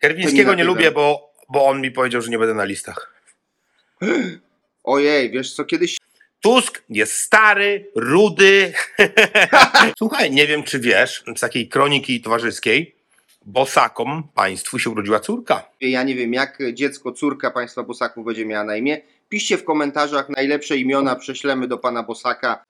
Kerwińskiego 0.00 0.54
nie 0.54 0.64
lubię, 0.64 0.90
bo, 0.90 1.32
bo 1.48 1.66
on 1.66 1.80
mi 1.80 1.90
powiedział, 1.90 2.22
że 2.22 2.30
nie 2.30 2.38
będę 2.38 2.54
na 2.54 2.64
listach. 2.64 3.14
Ojej, 4.84 5.30
wiesz 5.30 5.54
co, 5.54 5.64
kiedyś 5.64 5.96
Tusk 6.40 6.82
jest 6.88 7.12
stary, 7.12 7.90
rudy. 7.94 8.72
Słuchaj, 9.98 10.30
nie 10.30 10.46
wiem 10.46 10.62
czy 10.62 10.80
wiesz, 10.80 11.24
z 11.36 11.40
takiej 11.40 11.68
kroniki 11.68 12.20
towarzyskiej, 12.20 12.94
Bosakom 13.46 14.28
państwu 14.34 14.78
się 14.78 14.90
urodziła 14.90 15.20
córka. 15.20 15.70
ja 15.80 16.02
nie 16.02 16.14
wiem, 16.14 16.32
jak 16.32 16.58
dziecko, 16.72 17.12
córka 17.12 17.50
państwa 17.50 17.82
Bosaków 17.82 18.26
będzie 18.26 18.46
miała 18.46 18.64
na 18.64 18.76
imię. 18.76 19.00
Piszcie 19.28 19.58
w 19.58 19.64
komentarzach 19.64 20.28
najlepsze 20.28 20.76
imiona, 20.76 21.16
prześlemy 21.16 21.68
do 21.68 21.78
pana 21.78 22.02
Bosaka. 22.02 22.64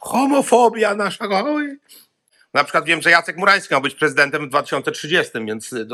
Homofobia 0.00 0.94
nasza. 0.94 1.28
oj. 1.44 1.76
Na 2.54 2.64
przykład 2.64 2.84
wiem, 2.84 3.02
że 3.02 3.10
Jacek 3.10 3.36
Murański 3.36 3.74
miał 3.74 3.80
być 3.80 3.94
prezydentem 3.94 4.46
w 4.46 4.48
2030, 4.48 5.32
więc 5.46 5.72
y, 5.72 5.86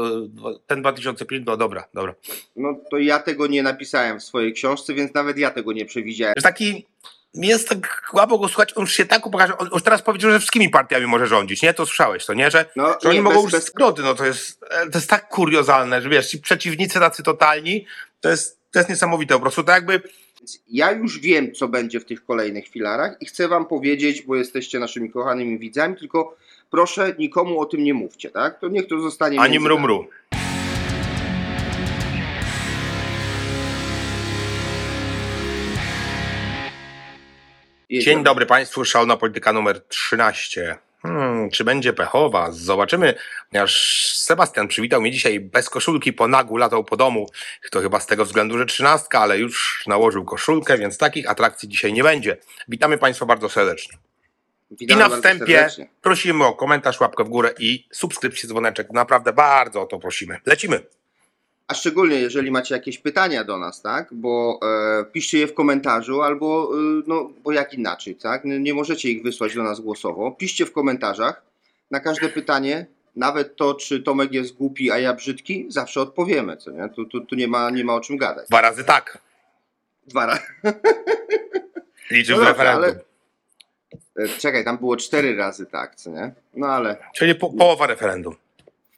ten 0.66 0.80
2005, 0.82 1.46
no 1.46 1.57
dobra, 1.57 1.84
dobra. 1.95 2.14
No 2.57 2.75
to 2.90 2.99
ja 2.99 3.18
tego 3.18 3.46
nie 3.46 3.62
napisałem 3.62 4.21
w 4.21 4.25
swojej 4.25 4.53
książce, 4.53 4.94
więc 4.94 5.14
nawet 5.14 5.39
ja 5.39 5.50
tego 5.50 5.72
nie 5.72 5.85
przewidziałem. 5.85 6.35
Jest 6.36 6.44
taki, 6.44 6.86
jest 7.35 7.68
tak 7.68 8.11
łabo 8.13 8.39
go 8.39 8.49
słuchać, 8.49 8.72
on 8.76 8.80
już 8.80 8.93
się 8.93 9.04
tak 9.07 9.26
upokarza, 9.26 9.58
on 9.58 9.68
już 9.72 9.82
teraz 9.82 10.02
powiedział, 10.02 10.30
że 10.30 10.39
wszystkimi 10.39 10.68
partiami 10.68 11.07
może 11.07 11.26
rządzić, 11.26 11.63
nie? 11.63 11.75
To 11.75 11.86
słyszałeś 11.86 12.26
to, 12.26 12.35
nie? 12.35 12.50
Że, 12.50 12.64
No, 12.77 12.99
że 13.02 13.08
oni 13.08 13.21
mogą 13.21 13.44
bez- 13.44 13.52
już 13.52 13.72
no 14.04 14.14
to 14.14 14.27
jest, 14.27 14.64
e, 14.71 14.90
to 14.90 14.99
jest 14.99 15.11
tak 15.11 15.29
kuriozalne, 15.29 16.02
że 16.02 16.08
wiesz, 16.08 16.29
ci 16.30 16.38
przeciwnicy 16.38 17.00
tacy 17.00 17.22
totalni, 17.22 17.86
to 18.21 18.29
jest, 18.29 18.58
to 18.71 18.79
jest 18.79 18.88
niesamowite 18.88 19.35
po 19.35 19.40
prostu, 19.40 19.64
tak 19.64 19.75
jakby 19.75 20.08
Ja 20.68 20.93
już 20.93 21.21
wiem, 21.21 21.54
co 21.54 21.68
będzie 21.68 22.00
w 22.00 22.04
tych 22.04 22.25
kolejnych 22.25 22.68
filarach 22.68 23.16
i 23.21 23.27
chcę 23.27 23.49
wam 23.49 23.66
powiedzieć, 23.66 24.22
bo 24.22 24.36
jesteście 24.36 24.79
naszymi 24.79 25.11
kochanymi 25.11 25.58
widzami, 25.58 25.96
tylko 25.96 26.36
proszę 26.71 27.14
nikomu 27.18 27.61
o 27.61 27.67
tym 27.67 27.85
nie 27.85 27.95
mówcie, 27.95 28.31
tak? 28.31 28.61
To 28.61 28.68
niech 28.68 28.86
to 28.86 29.00
zostanie 29.00 29.40
ani 29.40 29.53
między 29.53 29.64
mru 29.64 29.75
nami. 29.75 29.86
mru. 29.86 30.08
Jedziemy. 37.89 38.14
Dzień 38.14 38.24
dobry 38.24 38.46
Państwu, 38.46 38.84
szalona 38.84 39.16
polityka 39.16 39.52
numer 39.52 39.80
13. 39.89 40.78
Hmm, 41.02 41.50
czy 41.50 41.64
będzie 41.64 41.92
pechowa? 41.92 42.52
Zobaczymy, 42.52 43.14
ponieważ 43.50 44.06
Sebastian 44.16 44.69
przywitał 44.69 45.00
mnie 45.00 45.11
dzisiaj 45.11 45.41
bez 45.41 45.70
koszulki, 45.70 46.12
po 46.12 46.28
nagu 46.28 46.56
latał 46.56 46.84
po 46.84 46.96
domu. 46.96 47.27
To 47.70 47.80
chyba 47.80 48.00
z 48.00 48.06
tego 48.06 48.24
względu, 48.24 48.58
że 48.58 48.66
trzynastka, 48.66 49.20
ale 49.20 49.39
już 49.39 49.84
nałożył 49.86 50.24
koszulkę, 50.24 50.78
więc 50.78 50.98
takich 50.98 51.30
atrakcji 51.30 51.69
dzisiaj 51.69 51.92
nie 51.92 52.02
będzie. 52.02 52.36
Witamy 52.69 52.98
Państwa 52.98 53.27
bardzo 53.27 53.48
serdecznie. 53.48 53.98
I 54.80 54.86
na 54.97 55.08
wstępie 55.08 55.69
prosimy 56.02 56.44
o 56.44 56.52
komentarz, 56.52 57.00
łapkę 57.00 57.24
w 57.24 57.28
górę 57.28 57.50
i 57.58 57.86
subskrypcję, 57.92 58.48
dzwoneczek. 58.48 58.92
Naprawdę 58.92 59.33
bardzo 59.33 59.83
o 59.83 59.86
to 59.86 59.98
prosimy. 59.98 60.41
Lecimy. 60.47 60.80
A 61.69 61.74
szczególnie 61.74 62.16
jeżeli 62.16 62.50
macie 62.50 62.74
jakieś 62.74 62.98
pytania 62.98 63.44
do 63.44 63.58
nas, 63.58 63.83
tak? 63.83 64.08
Bo 64.14 64.61
e, 65.00 65.05
piszcie 65.05 65.39
je 65.39 65.46
w 65.46 65.55
komentarzu, 65.55 66.22
albo 66.22 66.70
e, 66.74 67.02
no, 67.06 67.30
bo 67.44 67.52
jak 67.52 67.74
inaczej, 67.74 68.16
tak? 68.16 68.42
Nie, 68.44 68.74
możecie 68.74 69.11
ich 69.11 69.22
wysłać 69.22 69.55
do 69.55 69.62
nas 69.62 69.80
głosowo. 69.80 70.30
Piszcie 70.30 70.66
w 70.66 70.72
komentarzach. 70.72 71.42
Na 71.91 72.00
każde 72.00 72.28
pytanie, 72.28 72.86
nawet 73.16 73.56
to, 73.56 73.74
czy 73.74 74.00
Tomek 74.02 74.33
jest 74.33 74.55
głupi, 74.55 74.91
a 74.91 74.98
ja 74.98 75.14
brzydki, 75.14 75.66
zawsze 75.69 76.00
odpowiemy, 76.00 76.56
co 76.56 76.70
nie? 76.70 76.89
Tu, 76.89 77.05
tu, 77.05 77.20
tu 77.20 77.34
nie, 77.34 77.48
ma, 77.48 77.70
nie 77.70 77.84
ma 77.84 77.94
o 77.94 78.00
czym 78.00 78.16
gadać. 78.16 78.48
Dwa 78.48 78.61
razy 78.61 78.84
tak. 78.84 79.19
Dwa 80.06 80.27
razy. 80.27 80.42
Liczy 82.11 82.33
No 82.33 82.39
w 82.39 82.42
referendum. 82.42 82.84
ale- 82.84 83.08
Czekaj, 84.38 84.64
tam 84.64 84.78
było 84.78 84.97
cztery 84.97 85.36
razy 85.36 85.66
tak, 85.66 85.94
co 85.94 86.11
nie? 86.11 86.33
No 86.55 86.66
ale 86.66 86.97
Czyli 87.14 87.34
po, 87.34 87.50
połowa 87.50 87.86
referendum. 87.86 88.34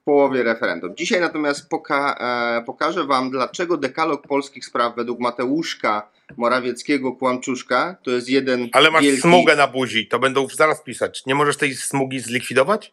w 0.00 0.04
połowie 0.04 0.42
referendum. 0.42 0.96
Dzisiaj 0.96 1.20
natomiast 1.20 1.68
poka 1.68 2.16
e, 2.58 2.62
pokażę 2.64 3.04
Wam, 3.04 3.30
dlaczego 3.30 3.76
dekalog 3.76 4.26
polskich 4.26 4.64
spraw 4.64 4.96
według 4.96 5.20
Mateuszka 5.20 6.08
Morawieckiego 6.36 7.12
Kłamczuszka 7.12 7.96
to 8.02 8.10
jest 8.10 8.28
jeden 8.28 8.68
Ale 8.72 8.90
masz 8.90 9.02
wielki... 9.02 9.20
smugę 9.20 9.56
na 9.56 9.66
buzi, 9.66 10.06
to 10.08 10.18
będą 10.18 10.48
zaraz 10.48 10.82
pisać. 10.82 11.26
Nie 11.26 11.34
możesz 11.34 11.56
tej 11.56 11.74
smugi 11.74 12.20
zlikwidować? 12.20 12.92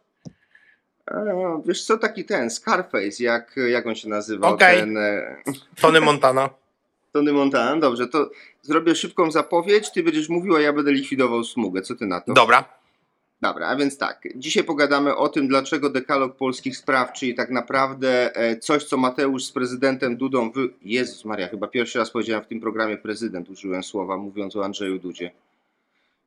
E, 1.12 1.62
wiesz 1.66 1.86
co, 1.86 1.98
taki 1.98 2.26
ten, 2.26 2.50
Scarface, 2.50 3.24
jak, 3.24 3.56
jak 3.68 3.88
on 3.88 3.96
się 3.96 4.10
nazywa? 4.10 4.48
Okej. 4.48 4.80
Ten 4.80 4.98
e, 4.98 5.36
Tony 5.82 6.02
Montana. 6.02 6.50
Tony 7.12 7.34
Montana. 7.34 7.80
Dobrze, 7.80 8.08
to 8.08 8.30
zrobię 8.62 8.96
szybką 8.96 9.32
zapowiedź, 9.32 9.92
Ty 9.92 10.04
będziesz 10.04 10.30
mówił, 10.30 10.56
a 10.56 10.62
ja 10.62 10.74
będę 10.74 10.92
likwidował 10.92 11.44
smugę. 11.44 11.82
Co 11.82 11.96
Ty 11.96 12.06
na 12.06 12.22
to? 12.22 12.34
Dobra. 12.34 12.78
Dobra, 13.42 13.68
a 13.68 13.76
więc 13.76 13.98
tak. 13.98 14.28
Dzisiaj 14.36 14.64
pogadamy 14.64 15.16
o 15.16 15.30
tym, 15.30 15.48
dlaczego 15.48 15.90
dekalog 15.90 16.36
polskich 16.36 16.78
spraw, 16.78 17.14
czyli 17.14 17.36
tak 17.36 17.50
naprawdę 17.50 18.36
e, 18.36 18.58
coś, 18.58 18.84
co 18.84 18.98
Mateusz 18.98 19.46
z 19.46 19.52
prezydentem 19.52 20.18
Dudą. 20.18 20.52
Wy... 20.52 20.70
Jezus 20.82 21.26
Maria, 21.26 21.48
chyba 21.48 21.68
pierwszy 21.68 22.00
raz 22.00 22.12
powiedziałem 22.12 22.44
w 22.44 22.48
tym 22.48 22.60
programie 22.60 22.98
prezydent, 22.98 23.50
użyłem 23.50 23.84
słowa, 23.84 24.18
mówiąc 24.18 24.56
o 24.56 24.66
Andrzeju 24.66 25.00
Dudzie. 25.00 25.32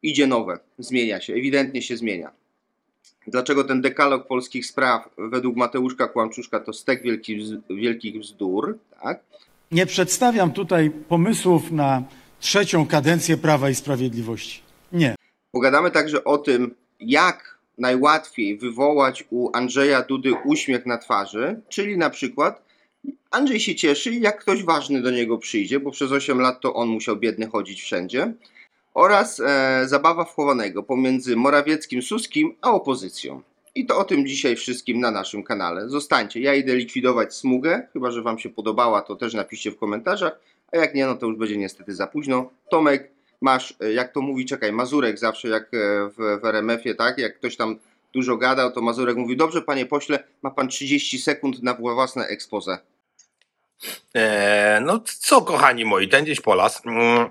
Idzie 0.03 0.27
nowe, 0.27 0.59
zmienia 0.79 1.21
się, 1.21 1.33
ewidentnie 1.33 1.83
się 1.83 1.97
zmienia. 1.97 2.31
Dlaczego 3.27 3.65
ten 3.65 3.81
dekalog 3.81 4.27
polskich 4.27 4.67
spraw 4.67 5.09
według 5.19 5.57
Mateuszka 5.57 6.09
Kłamczuszka 6.09 6.61
to 6.61 6.73
stek 6.73 7.03
wielki, 7.03 7.61
wielkich 7.71 8.19
bzdur, 8.19 8.79
tak? 9.03 9.21
Nie 9.71 9.87
przedstawiam 9.87 10.53
tutaj 10.53 10.91
pomysłów 10.91 11.71
na 11.71 12.03
trzecią 12.41 12.87
kadencję 12.87 13.37
Prawa 13.37 13.71
i 13.71 13.75
Sprawiedliwości. 13.75 14.63
Nie. 14.93 15.15
Pogadamy 15.53 15.91
także 15.91 16.25
o 16.25 16.39
tym, 16.39 16.75
jak 17.01 17.59
najłatwiej 17.79 18.59
wywołać 18.59 19.25
u 19.31 19.51
Andrzeja 19.53 20.03
Dudy 20.03 20.33
uśmiech 20.45 20.87
na 20.87 20.99
twarzy, 20.99 21.61
czyli 21.69 21.99
na 21.99 22.11
przykład 22.11 22.63
Andrzej 23.31 23.61
się 23.61 23.75
cieszy, 23.75 24.15
jak 24.15 24.41
ktoś 24.41 24.65
ważny 24.65 25.03
do 25.03 25.11
niego 25.11 25.39
przyjdzie, 25.39 25.81
bo 25.81 25.91
przez 25.91 26.13
8 26.13 26.41
lat 26.41 26.61
to 26.61 26.75
on 26.75 26.89
musiał 26.89 27.17
biedny 27.17 27.47
chodzić 27.47 27.83
wszędzie, 27.83 28.33
oraz 28.95 29.41
e, 29.41 29.83
zabawa 29.89 30.25
wchowanego 30.25 30.83
pomiędzy 30.83 31.37
Morawieckim, 31.37 32.03
Suskim 32.03 32.57
a 32.61 32.71
opozycją. 32.71 33.43
I 33.75 33.87
to 33.87 33.99
o 33.99 34.05
tym 34.05 34.27
dzisiaj 34.27 34.57
wszystkim 34.57 35.01
na 35.01 35.11
naszym 35.11 35.43
kanale. 35.43 35.89
Zostańcie, 35.89 36.41
ja 36.41 36.55
idę 36.55 36.77
likwidować 36.77 37.35
smugę, 37.35 37.87
chyba 37.93 38.11
że 38.11 38.23
Wam 38.23 38.39
się 38.39 38.49
podobała, 38.49 39.03
to 39.03 39.17
też 39.17 39.35
napiszcie 39.35 39.71
w 39.71 39.79
komentarzach, 39.79 40.41
a 40.73 40.77
jak 40.77 40.95
nie, 40.95 41.07
no 41.07 41.17
to 41.17 41.27
już 41.27 41.37
będzie 41.37 41.57
niestety 41.57 41.95
za 41.95 42.07
późno. 42.07 42.51
Tomek, 42.71 43.11
masz, 43.41 43.75
e, 43.81 43.93
jak 43.93 44.13
to 44.13 44.21
mówi, 44.21 44.47
czekaj, 44.47 44.73
Mazurek 44.73 45.19
zawsze 45.19 45.49
jak 45.49 45.75
e, 45.75 46.09
w, 46.09 46.41
w 46.43 46.45
RMF-ie, 46.45 46.95
tak, 46.95 47.19
jak 47.19 47.39
ktoś 47.39 47.57
tam 47.57 47.79
dużo 48.13 48.37
gadał, 48.37 48.73
to 48.73 48.81
Mazurek 48.81 49.17
mówi, 49.17 49.37
dobrze 49.37 49.63
panie 49.63 49.87
pośle, 49.87 50.25
ma 50.43 50.51
pan 50.51 50.69
30 50.69 51.19
sekund 51.19 51.63
na 51.63 51.75
własne 51.75 52.27
expose. 52.27 52.79
Eee, 54.15 54.85
no 54.85 55.01
co, 55.05 55.43
kochani 55.43 55.85
moi, 55.85 56.09
ten 56.09 56.25
gdzieś 56.25 56.41
po 56.41 56.55
las. 56.55 56.83
Mm, 56.87 57.31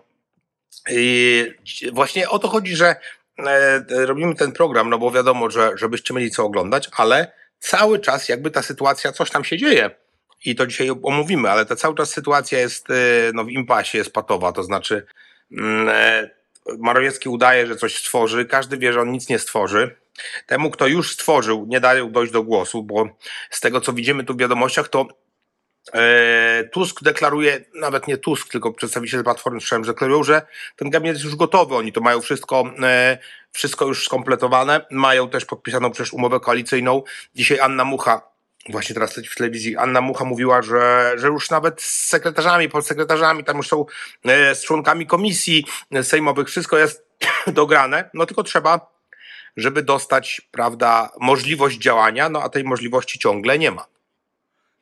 I 0.92 1.46
właśnie 1.92 2.30
o 2.30 2.40
to 2.40 2.48
chodzi, 2.48 2.76
że 2.76 2.96
robimy 3.90 4.36
ten 4.36 4.52
program, 4.52 4.90
no 4.90 4.98
bo 4.98 5.12
wiadomo, 5.12 5.50
że 5.50 5.72
żebyście 5.76 6.14
mieli 6.14 6.32
co 6.32 6.46
oglądać, 6.46 6.90
ale 6.98 7.32
cały 7.60 8.00
czas 8.00 8.30
jakby 8.30 8.52
ta 8.52 8.62
sytuacja, 8.62 9.12
coś 9.12 9.32
tam 9.32 9.44
się 9.44 9.58
dzieje. 9.58 9.92
I 10.46 10.56
to 10.56 10.68
dzisiaj 10.68 10.92
omówimy, 11.04 11.50
ale 11.50 11.66
ta 11.66 11.76
cały 11.76 11.96
czas 11.96 12.10
sytuacja 12.10 12.60
jest 12.60 12.90
e, 12.90 12.94
no, 13.34 13.44
w 13.44 13.50
impasie, 13.50 13.98
jest 13.98 14.14
patowa, 14.14 14.52
to 14.52 14.64
znaczy 14.64 15.06
mm, 15.52 15.90
e, 15.90 16.30
Morawiecki 16.78 17.30
udaje, 17.30 17.68
że 17.68 17.76
coś 17.76 17.98
stworzy, 17.98 18.46
każdy 18.46 18.78
wie, 18.78 18.94
że 18.94 19.02
on 19.02 19.12
nic 19.12 19.30
nie 19.30 19.40
stworzy. 19.40 19.96
Temu, 20.48 20.72
kto 20.72 20.88
już 20.88 21.14
stworzył, 21.14 21.66
nie 21.70 21.80
dają 21.80 22.12
dojść 22.12 22.34
do 22.34 22.44
głosu, 22.44 22.84
bo 22.84 23.08
z 23.50 23.60
tego, 23.60 23.82
co 23.82 23.94
widzimy 23.94 24.24
tu 24.24 24.34
w 24.34 24.40
wiadomościach, 24.40 24.90
to 24.90 25.08
E, 25.08 25.29
Tusk 26.72 27.04
deklaruje, 27.04 27.66
nawet 27.76 28.08
nie 28.08 28.18
Tusk, 28.18 28.52
tylko 28.52 28.74
przedstawiciele 28.74 29.24
Platformy 29.24 29.60
słyszałem, 29.60 29.86
że 29.86 29.94
deklarują, 29.94 30.24
że 30.24 30.42
ten 30.76 30.90
gabinet 30.90 31.16
jest 31.16 31.26
już 31.26 31.36
gotowy, 31.36 31.76
oni 31.76 31.94
to 31.94 32.02
mają 32.02 32.22
wszystko, 32.22 32.64
e, 32.84 33.18
wszystko 33.52 33.86
już 33.86 34.06
skompletowane, 34.06 34.86
mają 34.92 35.30
też 35.30 35.46
podpisaną 35.46 35.92
przecież 35.92 36.14
umowę 36.14 36.40
koalicyjną. 36.40 37.04
Dzisiaj 37.36 37.60
Anna 37.60 37.86
Mucha, 37.86 38.22
właśnie 38.70 38.94
teraz 38.94 39.14
w 39.14 39.36
telewizji, 39.36 39.78
Anna 39.78 40.02
Mucha 40.02 40.26
mówiła, 40.26 40.62
że, 40.62 41.14
że 41.16 41.28
już 41.28 41.50
nawet 41.50 41.82
z 41.82 42.08
sekretarzami, 42.08 42.70
podsekretarzami, 42.70 43.44
tam 43.44 43.58
już 43.58 43.68
są 43.68 43.86
e, 44.26 44.56
z 44.56 44.64
członkami 44.64 45.08
komisji 45.08 45.66
sejmowych, 46.02 46.48
wszystko 46.48 46.78
jest 46.78 47.06
dograne, 47.48 48.10
no 48.14 48.26
tylko 48.26 48.44
trzeba, 48.44 49.00
żeby 49.58 49.84
dostać, 49.84 50.42
prawda, 50.52 51.12
możliwość 51.20 51.78
działania, 51.78 52.30
no 52.30 52.44
a 52.44 52.50
tej 52.50 52.64
możliwości 52.64 53.20
ciągle 53.20 53.60
nie 53.60 53.72
ma. 53.72 53.99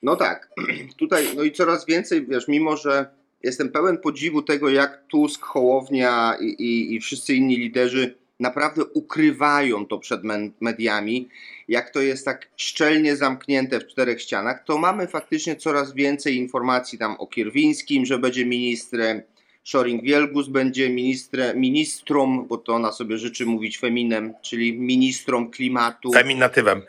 No 0.03 0.15
tak, 0.15 0.49
tutaj, 0.99 1.25
no 1.35 1.43
i 1.43 1.51
coraz 1.51 1.85
więcej, 1.85 2.25
wiesz, 2.25 2.47
mimo 2.47 2.77
że 2.77 3.05
jestem 3.43 3.71
pełen 3.71 3.97
podziwu 3.97 4.41
tego, 4.41 4.69
jak 4.69 5.03
Tusk, 5.07 5.45
Hołownia 5.45 6.37
i, 6.41 6.45
i, 6.45 6.95
i 6.95 6.99
wszyscy 6.99 7.35
inni 7.35 7.57
liderzy 7.57 8.15
naprawdę 8.39 8.85
ukrywają 8.85 9.85
to 9.85 9.99
przed 9.99 10.21
mediami, 10.61 11.29
jak 11.67 11.89
to 11.89 12.01
jest 12.01 12.25
tak 12.25 12.47
szczelnie 12.55 13.15
zamknięte 13.15 13.79
w 13.79 13.87
czterech 13.87 14.21
ścianach, 14.21 14.63
to 14.63 14.77
mamy 14.77 15.07
faktycznie 15.07 15.55
coraz 15.55 15.93
więcej 15.93 16.35
informacji 16.35 16.99
tam 16.99 17.15
o 17.19 17.27
Kierwińskim, 17.27 18.05
że 18.05 18.19
będzie 18.19 18.45
ministrem, 18.45 19.21
Szoring-Wielgus 19.65 20.49
będzie 20.49 20.89
ministrem, 20.89 21.59
ministrom, 21.59 22.47
bo 22.47 22.57
to 22.57 22.73
ona 22.73 22.91
sobie 22.91 23.17
życzy 23.17 23.45
mówić 23.45 23.77
feminem, 23.77 24.33
czyli 24.41 24.79
ministrom 24.79 25.51
klimatu. 25.51 26.11
Feminatywem. 26.11 26.81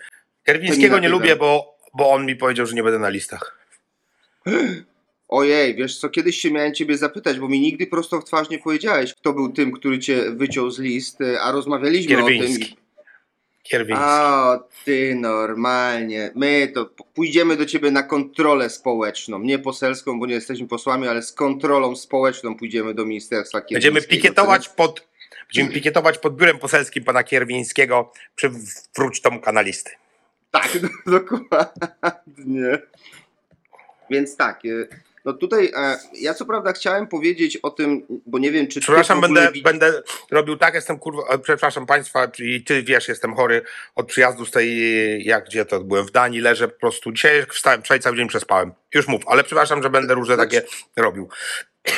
Kerwińskiego 0.44 0.82
nie 0.82 0.88
Feminatywem. 0.88 1.12
lubię, 1.12 1.36
bo, 1.36 1.77
bo 1.94 2.10
on 2.10 2.26
mi 2.26 2.36
powiedział, 2.36 2.66
że 2.66 2.74
nie 2.74 2.82
będę 2.82 2.98
na 2.98 3.08
listach. 3.08 3.58
Ojej, 5.28 5.74
wiesz 5.74 5.98
co, 5.98 6.08
kiedyś 6.08 6.38
się 6.38 6.50
miałem 6.50 6.74
ciebie 6.74 6.98
zapytać, 6.98 7.38
bo 7.38 7.48
mi 7.48 7.60
nigdy 7.60 7.86
prosto 7.86 8.20
w 8.20 8.24
twarz 8.24 8.50
nie 8.50 8.58
powiedziałeś, 8.58 9.14
kto 9.14 9.32
był 9.32 9.52
tym, 9.52 9.72
który 9.72 9.98
cię 9.98 10.30
wyciął 10.30 10.70
z 10.70 10.78
list, 10.78 11.20
y, 11.20 11.40
a 11.40 11.52
rozmawialiśmy 11.52 12.22
o 12.22 12.26
tym. 12.26 12.38
Kierwiński. 12.38 12.76
Kierwiński. 13.62 14.04
A, 14.06 14.58
ty 14.84 15.14
normalnie. 15.14 16.30
My 16.34 16.70
to 16.74 16.86
pójdziemy 17.14 17.56
do 17.56 17.66
ciebie 17.66 17.90
na 17.90 18.02
kontrolę 18.02 18.70
społeczną. 18.70 19.38
Nie 19.38 19.58
poselską, 19.58 20.20
bo 20.20 20.26
nie 20.26 20.34
jesteśmy 20.34 20.68
posłami, 20.68 21.08
ale 21.08 21.22
z 21.22 21.32
kontrolą 21.32 21.96
społeczną 21.96 22.56
pójdziemy 22.56 22.94
do 22.94 23.04
Ministerstwa 23.04 23.60
Będziemy 23.60 23.80
Kierwińskiego. 23.80 24.10
pikietować 24.10 24.68
pod, 24.68 25.08
będziemy 25.46 25.74
pikietować 25.74 26.18
pod 26.18 26.36
biurem 26.36 26.58
poselskim 26.58 27.04
pana 27.04 27.24
Kierwińskiego 27.24 28.12
przy 28.34 28.50
wróć 28.96 29.20
tomu 29.20 29.40
kanalisty. 29.40 29.90
Tak, 30.62 30.78
dokładnie. 31.06 32.78
Więc 34.10 34.36
tak, 34.36 34.64
y, 34.64 34.88
no 35.24 35.32
tutaj 35.32 35.72
e, 35.76 35.98
ja 36.14 36.34
co 36.34 36.46
prawda 36.46 36.72
chciałem 36.72 37.06
powiedzieć 37.06 37.56
o 37.56 37.70
tym, 37.70 38.06
bo 38.26 38.38
nie 38.38 38.50
wiem, 38.50 38.66
czy 38.66 38.80
Przepraszam, 38.80 39.20
będę, 39.20 39.52
widz- 39.52 39.62
będę 39.62 40.02
robił 40.30 40.56
tak, 40.56 40.74
jestem 40.74 40.98
kurwa, 40.98 41.22
e, 41.30 41.38
przepraszam 41.38 41.86
państwa, 41.86 42.30
i 42.38 42.64
ty 42.64 42.82
wiesz, 42.82 43.08
jestem 43.08 43.34
chory 43.34 43.62
od 43.94 44.06
przyjazdu 44.06 44.46
z 44.46 44.50
tej, 44.50 45.24
jak 45.24 45.44
gdzie 45.44 45.64
to 45.64 45.80
byłem, 45.80 46.06
w 46.06 46.10
Danii, 46.10 46.40
leżę 46.40 46.68
po 46.68 46.80
prostu, 46.80 47.12
dzisiaj 47.12 47.46
wstałem, 47.52 47.82
wczoraj 47.82 48.00
cały 48.00 48.16
dzień 48.16 48.28
przespałem. 48.28 48.72
Już 48.94 49.08
mów, 49.08 49.22
ale 49.26 49.44
przepraszam, 49.44 49.82
że 49.82 49.90
będę 49.90 50.14
różne 50.14 50.36
takie 50.36 50.62
robił. 50.96 51.28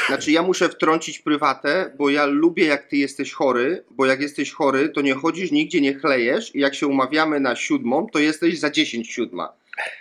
Znaczy 0.06 0.30
ja 0.32 0.42
muszę 0.42 0.68
wtrącić 0.68 1.18
prywatę, 1.18 1.92
bo 1.98 2.10
ja 2.10 2.26
lubię 2.26 2.66
jak 2.66 2.86
ty 2.86 2.96
jesteś 2.96 3.32
chory, 3.32 3.84
bo 3.90 4.06
jak 4.06 4.20
jesteś 4.20 4.52
chory, 4.52 4.88
to 4.88 5.00
nie 5.00 5.14
chodzisz 5.14 5.50
nigdzie, 5.50 5.80
nie 5.80 5.94
chlejesz 5.94 6.54
i 6.54 6.60
jak 6.60 6.74
się 6.74 6.86
umawiamy 6.86 7.40
na 7.40 7.56
siódmą, 7.56 8.06
to 8.12 8.18
jesteś 8.18 8.58
za 8.58 8.70
10 8.70 9.12
siódma. 9.12 9.52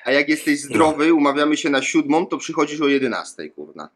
A 0.06 0.12
jak 0.12 0.30
jesteś 0.30 0.60
zdrowy, 0.60 1.14
umawiamy 1.14 1.58
się 1.58 1.70
na 1.70 1.82
siódmą, 1.82 2.26
to 2.26 2.38
przychodzisz 2.38 2.82
o 2.82 2.88
11, 2.88 3.50
kurna. 3.50 3.90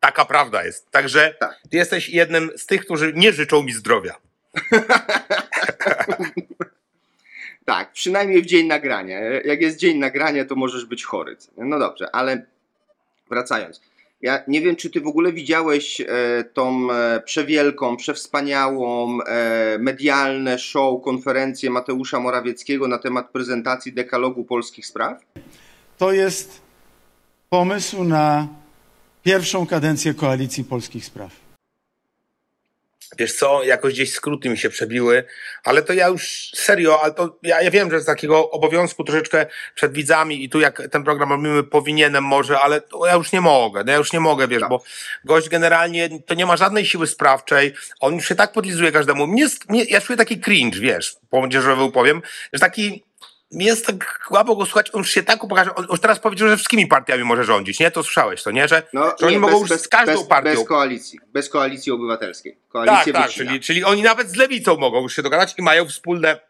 Taka 0.00 0.24
prawda 0.24 0.64
jest. 0.64 0.90
Także 0.90 1.34
Tak. 1.40 1.60
ty 1.70 1.76
jesteś 1.76 2.08
jednym 2.08 2.50
z 2.56 2.66
tych, 2.66 2.84
którzy 2.84 3.12
nie 3.16 3.32
życzą 3.32 3.62
mi 3.62 3.72
zdrowia. 3.72 4.14
Tak, 7.64 7.92
przynajmniej 7.92 8.42
w 8.42 8.46
dzień 8.46 8.66
nagrania. 8.66 9.20
Jak 9.20 9.60
jest 9.60 9.78
dzień 9.78 9.98
nagrania, 9.98 10.44
to 10.44 10.54
możesz 10.54 10.84
być 10.84 11.04
chory. 11.04 11.36
No 11.56 11.78
dobrze, 11.78 12.10
ale 12.12 12.46
wracając. 13.30 13.80
Ja 14.22 14.42
nie 14.48 14.60
wiem, 14.60 14.76
czy 14.76 14.90
ty 14.90 15.00
w 15.00 15.06
ogóle 15.06 15.32
widziałeś 15.32 16.00
e, 16.00 16.06
tą 16.54 16.92
e, 16.92 17.20
przewielką, 17.20 17.96
przewspaniałą, 17.96 19.18
e, 19.20 19.78
medialne 19.78 20.58
show, 20.58 21.02
konferencję 21.02 21.70
Mateusza 21.70 22.20
Morawieckiego 22.20 22.88
na 22.88 22.98
temat 22.98 23.30
prezentacji 23.30 23.92
dekalogu 23.92 24.44
polskich 24.44 24.86
spraw? 24.86 25.20
To 25.98 26.12
jest 26.12 26.60
pomysł 27.50 28.04
na 28.04 28.48
pierwszą 29.22 29.66
kadencję 29.66 30.14
Koalicji 30.14 30.64
Polskich 30.64 31.04
Spraw. 31.04 31.51
Wiesz 33.18 33.32
co, 33.34 33.62
jakoś 33.62 33.92
gdzieś 33.92 34.12
skróty 34.12 34.48
mi 34.48 34.58
się 34.58 34.70
przebiły, 34.70 35.24
ale 35.64 35.82
to 35.82 35.92
ja 35.92 36.08
już 36.08 36.50
serio, 36.54 37.02
ale 37.02 37.14
to 37.14 37.38
ja, 37.42 37.62
ja 37.62 37.70
wiem, 37.70 37.90
że 37.90 38.00
z 38.00 38.04
takiego 38.04 38.50
obowiązku 38.50 39.04
troszeczkę 39.04 39.46
przed 39.74 39.92
widzami 39.92 40.44
i 40.44 40.48
tu 40.48 40.60
jak 40.60 40.82
ten 40.90 41.04
program 41.04 41.30
robimy, 41.30 41.62
powinienem 41.62 42.24
może, 42.24 42.60
ale 42.60 42.80
to 42.80 43.06
ja 43.06 43.14
już 43.14 43.32
nie 43.32 43.40
mogę, 43.40 43.84
no 43.84 43.92
ja 43.92 43.98
już 43.98 44.12
nie 44.12 44.20
mogę, 44.20 44.48
wiesz, 44.48 44.60
Tak. 44.60 44.70
bo 44.70 44.82
gość 45.24 45.48
generalnie 45.48 46.08
to 46.26 46.34
nie 46.34 46.46
ma 46.46 46.56
żadnej 46.56 46.86
siły 46.86 47.06
sprawczej, 47.06 47.74
on 48.00 48.14
już 48.14 48.28
się 48.28 48.34
tak 48.34 48.52
podlizuje 48.52 48.92
każdemu. 48.92 49.26
Mnie, 49.26 49.46
mnie, 49.68 49.84
ja 49.84 50.00
czuję 50.00 50.16
taki 50.16 50.40
cringe, 50.40 50.80
wiesz, 50.80 51.16
po 51.30 51.38
młodzieżowy 51.38 51.92
powiem, 51.92 52.22
że 52.52 52.60
taki 52.60 53.04
mi 53.52 53.64
jest 53.64 53.86
tak 53.86 54.24
słabo 54.28 54.56
go 54.56 54.66
słuchać, 54.66 54.90
on 54.92 54.98
już 54.98 55.10
się 55.10 55.22
tak 55.22 55.44
upokarza, 55.44 55.74
on 55.74 55.86
już 55.90 56.00
teraz 56.00 56.18
powiedział, 56.18 56.48
że 56.48 56.56
wszystkimi 56.56 56.86
partiami 56.86 57.24
może 57.24 57.44
rządzić, 57.44 57.80
nie? 57.80 57.90
To 57.90 58.02
słyszałeś 58.02 58.42
to, 58.42 58.50
nie? 58.50 58.68
Że, 58.68 58.82
No, 58.92 59.14
że 59.20 59.26
oni 59.26 59.38
mogą 59.38 59.60
już 59.60 59.70
z 59.70 59.88
każdą 59.88 60.12
bez, 60.12 60.24
partią. 60.24 60.50
bez 60.54 60.64
koalicji, 60.68 61.20
bez 61.32 61.48
koalicji 61.48 61.92
obywatelskiej. 61.92 62.52
Tak, 62.52 62.68
Koalicję 62.68 63.12
tak, 63.12 63.26
wycina. 63.26 63.46
czyli, 63.46 63.60
czyli 63.60 63.84
oni 63.84 64.02
nawet 64.02 64.28
z 64.30 64.36
lewicą 64.36 64.76
mogą 64.76 65.02
już 65.02 65.16
się 65.16 65.22
dogadać 65.22 65.54
i 65.58 65.62
mają 65.62 65.88
wspólne 65.88 66.40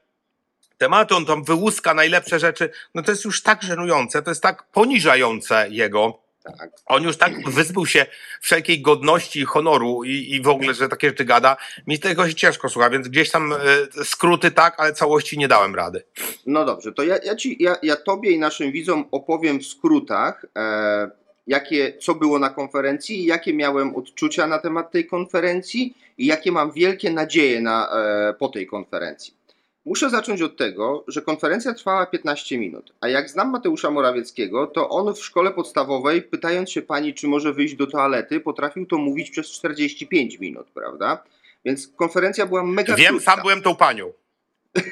tematy, 0.78 1.14
on 1.14 1.26
tam 1.26 1.44
wyłuska 1.44 1.94
najlepsze 1.94 2.38
rzeczy. 2.38 2.70
No 2.94 3.02
to 3.02 3.10
jest 3.10 3.24
już 3.24 3.42
tak 3.42 3.62
żenujące, 3.62 4.22
to 4.22 4.30
jest 4.30 4.42
tak 4.42 4.62
poniżające 4.62 5.66
jego. 5.70 6.21
Tak. 6.42 6.70
On 6.86 7.02
już 7.02 7.16
tak 7.16 7.50
wyzbył 7.50 7.86
się 7.86 8.06
wszelkiej 8.40 8.82
godności 8.82 9.40
i 9.40 9.44
honoru 9.44 10.04
i, 10.04 10.34
i 10.34 10.42
w 10.42 10.48
ogóle, 10.48 10.74
że 10.74 10.88
takie 10.88 11.08
rzeczy 11.08 11.24
gada. 11.24 11.56
Mi 11.86 11.98
tego 11.98 12.28
się 12.28 12.34
ciężko 12.34 12.68
słucha, 12.68 12.90
więc 12.90 13.08
gdzieś 13.08 13.30
tam 13.30 13.52
e, 13.52 13.56
skróty 14.04 14.50
tak, 14.50 14.80
ale 14.80 14.92
całości 14.92 15.38
nie 15.38 15.48
dałem 15.48 15.74
rady. 15.74 16.02
No 16.46 16.64
dobrze, 16.64 16.92
to 16.92 17.02
ja, 17.02 17.18
ja, 17.24 17.36
ci, 17.36 17.56
ja, 17.60 17.76
ja 17.82 17.96
tobie 17.96 18.30
i 18.30 18.38
naszym 18.38 18.72
widzom 18.72 19.04
opowiem 19.10 19.60
w 19.60 19.66
skrótach, 19.66 20.46
e, 20.56 21.10
jakie, 21.46 21.98
co 21.98 22.14
było 22.14 22.38
na 22.38 22.50
konferencji, 22.50 23.24
jakie 23.24 23.54
miałem 23.54 23.96
odczucia 23.96 24.46
na 24.46 24.58
temat 24.58 24.90
tej 24.90 25.06
konferencji 25.06 25.94
i 26.18 26.26
jakie 26.26 26.52
mam 26.52 26.72
wielkie 26.72 27.10
nadzieje 27.10 27.60
na, 27.60 27.88
e, 27.90 28.34
po 28.34 28.48
tej 28.48 28.66
konferencji. 28.66 29.41
Muszę 29.84 30.10
zacząć 30.10 30.42
od 30.42 30.56
tego, 30.56 31.04
że 31.08 31.22
konferencja 31.22 31.74
trwała 31.74 32.06
15 32.06 32.58
minut, 32.58 32.92
a 33.00 33.08
jak 33.08 33.30
znam 33.30 33.50
Mateusza 33.50 33.90
Morawieckiego, 33.90 34.66
to 34.66 34.88
on 34.88 35.14
w 35.14 35.24
szkole 35.24 35.50
podstawowej, 35.50 36.22
pytając 36.22 36.70
się 36.70 36.82
pani, 36.82 37.14
czy 37.14 37.28
może 37.28 37.52
wyjść 37.52 37.74
do 37.74 37.86
toalety, 37.86 38.40
potrafił 38.40 38.86
to 38.86 38.98
mówić 38.98 39.30
przez 39.30 39.50
45 39.50 40.38
minut, 40.38 40.66
prawda? 40.74 41.22
Więc 41.64 41.88
konferencja 41.96 42.46
była 42.46 42.64
mega 42.64 42.96
Wiem, 42.96 43.08
krótka. 43.08 43.32
sam 43.32 43.40
byłem 43.42 43.62
tą 43.62 43.76
panią. 43.76 44.12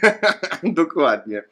Dokładnie. 0.63 1.43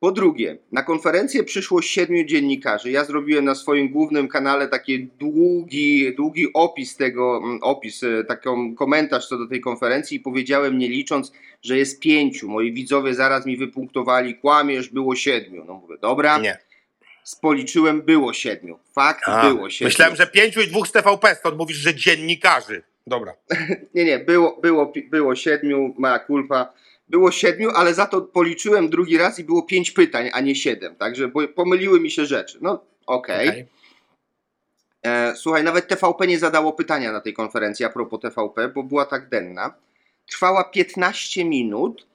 Po 0.00 0.12
drugie, 0.12 0.58
na 0.72 0.82
konferencję 0.82 1.44
przyszło 1.44 1.82
siedmiu 1.82 2.24
dziennikarzy. 2.24 2.90
Ja 2.90 3.04
zrobiłem 3.04 3.44
na 3.44 3.54
swoim 3.54 3.88
głównym 3.88 4.28
kanale 4.28 4.68
taki 4.68 5.06
długi, 5.06 6.14
długi 6.16 6.52
opis 6.54 6.96
tego, 6.96 7.40
mm, 7.44 7.58
opis, 7.62 8.02
e, 8.02 8.24
taką 8.24 8.74
komentarz 8.74 9.28
co 9.28 9.38
do 9.38 9.46
tej 9.48 9.60
konferencji 9.60 10.16
i 10.16 10.20
powiedziałem 10.20 10.78
nie 10.78 10.88
licząc, 10.88 11.32
że 11.62 11.78
jest 11.78 12.00
pięciu. 12.00 12.48
Moi 12.48 12.72
widzowie 12.72 13.14
zaraz 13.14 13.46
mi 13.46 13.56
wypunktowali, 13.56 14.34
kłamiesz, 14.34 14.88
było 14.88 15.16
siedmiu. 15.16 15.64
No 15.64 15.74
mówię, 15.74 15.96
dobra, 16.02 16.38
Nie. 16.38 16.58
spoliczyłem, 17.24 18.02
było 18.02 18.32
siedmiu. 18.32 18.78
Fakt, 18.94 19.22
A, 19.26 19.48
było 19.48 19.70
siedmiu. 19.70 19.88
myślałem, 19.88 20.16
że 20.16 20.26
pięciu 20.26 20.60
i 20.60 20.66
dwóch 20.66 20.88
z 20.88 20.92
TVP, 20.92 21.34
stąd 21.34 21.58
mówisz, 21.58 21.76
że 21.76 21.94
dziennikarzy. 21.94 22.82
Dobra. 23.06 23.34
Nie, 23.94 24.04
nie, 24.04 24.18
było, 24.18 24.58
było, 24.62 24.92
było 25.10 25.34
siedmiu, 25.34 25.94
mała 25.98 26.18
kulpa. 26.18 26.72
Było 27.10 27.30
siedmiu, 27.30 27.70
ale 27.70 27.94
za 27.94 28.06
to 28.06 28.20
policzyłem 28.20 28.90
drugi 28.90 29.18
raz 29.18 29.38
i 29.38 29.44
było 29.44 29.62
pięć 29.62 29.90
pytań, 29.90 30.30
a 30.32 30.40
nie 30.40 30.54
siedem. 30.54 30.96
Także 30.96 31.30
pomyliły 31.54 32.00
mi 32.00 32.10
się 32.10 32.26
rzeczy. 32.26 32.58
No, 32.60 32.84
okej. 33.06 33.48
Okej. 33.48 33.66
E, 35.02 35.36
Słuchaj, 35.36 35.64
nawet 35.64 35.88
TVP 35.88 36.26
nie 36.26 36.38
zadało 36.38 36.72
pytania 36.72 37.12
na 37.12 37.20
tej 37.20 37.34
konferencji 37.34 37.84
a 37.84 37.90
propos 37.90 38.20
TVP, 38.20 38.68
bo 38.68 38.82
była 38.82 39.06
tak 39.06 39.28
denna. 39.28 39.74
Trwała 40.26 40.64
15 40.64 41.44
minut 41.44 42.06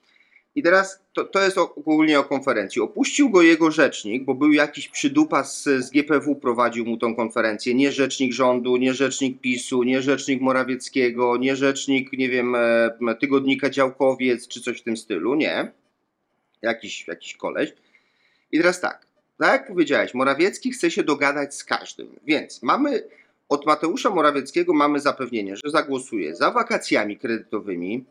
i 0.56 0.64
teraz 0.64 1.00
to, 1.14 1.24
to 1.24 1.42
jest 1.42 1.58
ogólnie 1.58 2.20
o 2.20 2.24
konferencji. 2.24 2.82
Opuścił 2.82 3.30
go 3.30 3.42
jego 3.42 3.72
rzecznik, 3.72 4.24
bo 4.24 4.36
był 4.36 4.52
jakiś 4.52 4.88
przydupa 4.90 5.44
z, 5.44 5.64
z 5.64 5.90
GPW, 5.92 6.36
prowadził 6.36 6.86
mu 6.86 6.98
tą 6.98 7.16
konferencję. 7.16 7.76
Nie 7.76 7.92
rzecznik 7.92 8.34
rządu, 8.34 8.78
nie 8.78 8.94
rzecznik 8.94 9.42
PiSu, 9.42 9.84
nie 9.84 10.02
rzecznik 10.02 10.42
Morawieckiego, 10.42 11.38
nie 11.38 11.56
rzecznik, 11.56 12.14
nie 12.14 12.30
wiem, 12.30 12.56
e, 12.56 13.16
tygodnika 13.20 13.70
Działkowiec 13.70 14.48
czy 14.48 14.62
coś 14.62 14.80
w 14.80 14.84
tym 14.84 14.98
stylu. 14.98 15.36
Nie. 15.36 15.72
Jakiś, 16.62 17.08
jakiś 17.08 17.36
koleś. 17.36 17.74
I 18.52 18.58
teraz 18.58 18.82
tak, 18.82 19.08
tak 19.38 19.52
jak 19.52 19.68
powiedziałeś, 19.68 20.14
Morawiecki 20.14 20.72
chce 20.72 20.92
się 20.92 21.04
dogadać 21.04 21.56
z 21.56 21.64
każdym, 21.64 22.08
więc 22.26 22.64
mamy 22.64 23.04
od 23.50 23.66
Mateusza 23.66 24.10
Morawieckiego 24.10 24.74
mamy 24.74 25.00
zapewnienie, 25.00 25.56
że 25.56 25.70
zagłosuje 25.70 26.36
za 26.36 26.52
wakacjami 26.52 27.18
kredytowymi, 27.18 28.06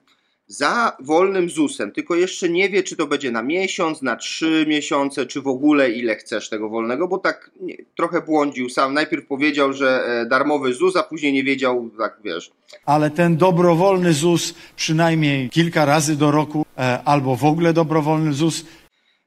za 0.46 0.96
wolnym 1.00 1.50
ZUS-em, 1.50 1.92
tylko 1.92 2.14
jeszcze 2.14 2.48
nie 2.48 2.68
wie, 2.68 2.82
czy 2.82 2.96
to 2.96 3.06
będzie 3.06 3.30
na 3.30 3.42
miesiąc, 3.42 4.02
na 4.02 4.16
trzy 4.16 4.64
miesiące, 4.68 5.26
czy 5.26 5.42
w 5.42 5.48
ogóle 5.48 5.90
ile 5.90 6.16
chcesz 6.16 6.48
tego 6.48 6.68
wolnego, 6.68 7.08
bo 7.08 7.18
tak 7.18 7.50
nie, 7.60 7.76
trochę 7.96 8.20
błądził 8.20 8.68
sam. 8.68 8.94
Najpierw 8.94 9.26
powiedział, 9.26 9.72
że 9.72 10.04
e, 10.06 10.26
darmowy 10.26 10.74
ZUS, 10.74 10.96
a 10.96 11.02
później 11.02 11.32
nie 11.32 11.44
wiedział, 11.44 11.90
tak 11.98 12.18
wiesz. 12.24 12.50
Ale 12.86 13.10
ten 13.10 13.36
dobrowolny 13.36 14.12
ZUS 14.12 14.54
przynajmniej 14.76 15.50
kilka 15.50 15.84
razy 15.84 16.16
do 16.16 16.30
roku, 16.30 16.66
e, 16.78 16.98
albo 17.04 17.36
w 17.36 17.44
ogóle 17.44 17.72
dobrowolny 17.72 18.32
ZUS, 18.32 18.64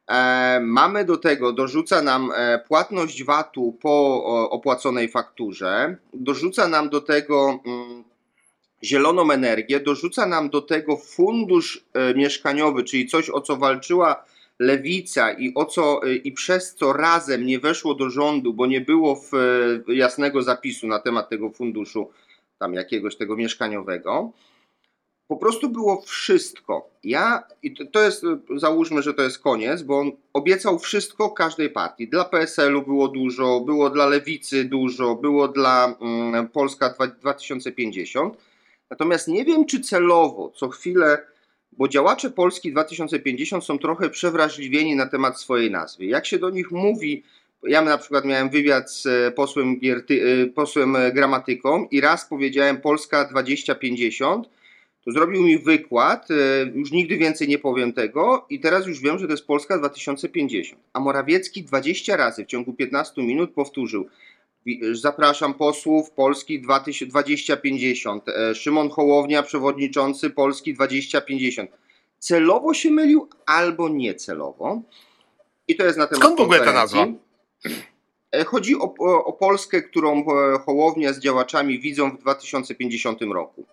E, 0.08 0.60
mamy 0.60 1.06
do 1.06 1.18
tego, 1.18 1.54
dorzuca 1.54 2.02
nam 2.02 2.32
e, 2.36 2.60
płatność 2.68 3.24
VAT-u 3.24 3.74
po 3.74 4.24
o, 4.26 4.50
opłaconej 4.50 5.10
fakturze, 5.10 5.98
dorzuca 6.14 6.68
nam 6.68 6.90
do 6.90 7.02
tego 7.02 7.60
mm, 7.66 8.04
zieloną 8.84 9.32
energię, 9.32 9.80
dorzuca 9.80 10.26
nam 10.26 10.50
do 10.50 10.62
tego 10.62 10.98
fundusz 10.98 11.86
e, 11.94 12.14
mieszkaniowy, 12.14 12.84
czyli 12.84 13.08
coś 13.08 13.30
o 13.30 13.42
co 13.42 13.58
walczyła 13.58 14.26
lewica 14.60 15.32
i 15.32 15.54
o 15.56 15.66
co 15.66 16.04
e, 16.04 16.16
i 16.16 16.32
przez 16.32 16.76
co 16.76 16.94
razem 16.94 17.46
nie 17.46 17.60
weszło 17.60 17.94
do 17.94 18.10
rządu, 18.10 18.54
bo 18.54 18.66
nie 18.66 18.82
było 18.82 19.22
e, 19.90 19.94
jasnego 19.94 20.42
zapisu 20.42 20.88
na 20.88 21.00
temat 21.00 21.30
tego 21.30 21.50
funduszu 21.50 22.10
tam 22.60 22.74
jakiegoś 22.74 23.16
tego 23.16 23.36
mieszkaniowego. 23.36 24.32
po 25.28 25.38
prostu 25.38 25.70
było 25.70 26.02
wszystko. 26.02 26.90
Ja, 27.04 27.44
i 27.64 27.76
to 27.92 28.04
jest, 28.04 28.24
załóżmy, 28.56 29.02
że 29.02 29.14
to 29.14 29.22
jest 29.22 29.40
koniec, 29.40 29.82
bo 29.82 30.00
on 30.00 30.12
obiecał 30.34 30.80
wszystko 30.80 31.30
każdej 31.30 31.70
partii. 31.70 32.08
Dla 32.08 32.26
PSL-u 32.26 32.82
było 32.82 33.08
dużo, 33.08 33.60
było 33.60 33.90
dla 33.90 34.06
Lewicy 34.06 34.66
dużo, 34.66 35.16
było 35.16 35.48
dla 35.48 35.96
mm, 36.02 36.48
Polska 36.48 36.96
2050. 37.22 38.38
Natomiast 38.90 39.28
nie 39.28 39.46
wiem, 39.46 39.66
czy 39.66 39.82
celowo, 39.82 40.52
co 40.56 40.70
chwilę, 40.70 41.18
bo 41.72 41.88
działacze 41.88 42.32
Polski 42.32 42.72
2050 42.72 43.64
są 43.64 43.80
trochę 43.80 44.10
przewrażliwieni 44.10 44.96
na 44.96 45.06
temat 45.06 45.40
swojej 45.40 45.72
nazwy. 45.72 46.06
Jak 46.06 46.26
się 46.26 46.40
do 46.40 46.50
nich 46.50 46.72
mówi, 46.72 47.24
ja 47.64 47.82
na 47.82 47.98
przykład 47.98 48.26
miałem 48.26 48.50
wywiad 48.50 48.92
z 48.92 49.06
e, 49.06 49.32
posłem, 49.32 49.80
e, 50.10 50.48
posłem 50.48 50.96
e, 50.96 51.12
Gramatyką 51.12 51.88
i 51.92 52.02
raz 52.02 52.26
powiedziałem 52.26 52.82
Polska 52.82 53.26
2050, 53.26 54.50
to 55.06 55.12
zrobił 55.12 55.44
mi 55.44 55.60
wykład, 55.60 56.28
już 56.74 56.92
nigdy 56.92 57.18
więcej 57.18 57.48
nie 57.48 57.60
powiem 57.60 57.94
tego 57.94 58.46
i 58.50 58.60
teraz 58.60 58.88
już 58.88 59.00
wiem, 59.00 59.20
że 59.20 59.26
to 59.26 59.34
jest 59.34 59.48
Polska 59.48 59.78
2050. 59.78 60.82
A 60.94 61.00
Morawiecki 61.00 61.64
20 61.64 62.16
razy 62.16 62.44
w 62.46 62.48
ciągu 62.48 62.74
15 62.74 63.24
minut 63.24 63.52
powtórzył 63.52 64.08
Zapraszam 64.92 65.54
posłów 65.54 66.12
Polski 66.12 66.62
2050. 66.62 68.26
Szymon 68.54 68.90
Hołownia, 68.90 69.44
przewodniczący 69.44 70.30
Polski 70.30 70.74
2050. 70.74 71.72
Celowo 72.20 72.74
się 72.74 72.92
mylił 72.92 73.30
albo 73.46 73.90
niecelowo. 73.90 74.82
I 75.68 75.76
to 75.76 75.86
jest 75.86 75.98
na 75.98 76.08
temat 76.08 76.24
Skąd 76.24 76.38
w 76.38 76.42
ogóle 76.42 76.60
ta 76.60 76.74
nazwa? 76.74 77.08
E, 78.32 78.44
chodzi 78.44 78.76
o, 78.76 78.94
o, 79.00 79.26
o 79.26 79.34
Polskę, 79.34 79.82
którą 79.82 80.20
e, 80.20 80.60
Hołownia 80.60 81.14
z 81.14 81.20
działaczami 81.20 81.80
widzą 81.80 82.12
w 82.12 82.20
2050 82.20 83.22
roku. 83.22 83.66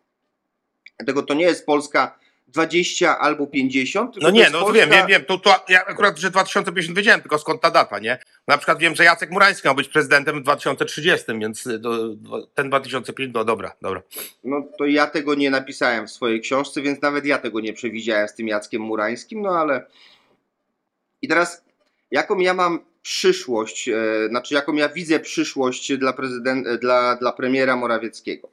Dlatego 0.99 1.23
to 1.23 1.35
nie 1.35 1.45
jest 1.45 1.67
Polska 1.67 2.19
20 2.55 3.19
albo 3.19 3.47
50. 3.47 4.17
No 4.23 4.31
nie, 4.31 4.51
no 4.51 4.61
Polska... 4.61 4.73
wiem, 4.73 4.91
wiem, 4.91 5.07
wiem. 5.07 5.25
To, 5.25 5.39
to 5.39 5.65
ja 5.69 5.85
akurat, 5.87 6.19
że 6.19 6.31
2050 6.31 6.97
wiedziałem, 6.97 7.21
tylko 7.21 7.39
skąd 7.39 7.61
ta 7.61 7.71
data, 7.71 7.99
nie? 7.99 8.19
Na 8.49 8.59
przykład 8.59 8.79
wiem, 8.79 8.95
że 8.95 9.05
Jacek 9.05 9.31
Murański 9.31 9.69
miał 9.69 9.75
być 9.75 9.89
prezydentem 9.89 10.41
w 10.41 10.43
2030, 10.43 11.27
więc 11.41 11.69
do, 11.79 12.17
ten 12.55 12.69
2050, 12.69 13.35
no 13.35 13.45
dobra, 13.45 13.73
dobra. 13.83 14.03
No 14.45 14.69
to 14.79 14.87
ja 14.87 15.07
tego 15.07 15.35
nie 15.35 15.51
napisałem 15.51 16.07
w 16.07 16.11
swojej 16.11 16.41
książce, 16.41 16.83
więc 16.83 17.03
nawet 17.03 17.27
ja 17.27 17.39
tego 17.39 17.61
nie 17.61 17.73
przewidziałem 17.73 18.29
z 18.29 18.35
tym 18.35 18.49
Jackiem 18.49 18.83
Murańskim, 18.83 19.43
no 19.43 19.51
ale... 19.51 19.87
I 21.23 21.29
teraz, 21.29 21.65
jaką 22.11 22.39
ja 22.39 22.55
mam 22.55 22.81
przyszłość, 23.03 23.89
e, 23.89 24.29
znaczy 24.29 24.55
jaką 24.55 24.73
ja 24.73 24.89
widzę 24.89 25.21
przyszłość 25.21 25.97
dla, 25.97 26.13
prezydent, 26.13 26.69
dla, 26.81 27.17
dla 27.17 27.33
premiera 27.33 27.77
Morawieckiego? 27.77 28.49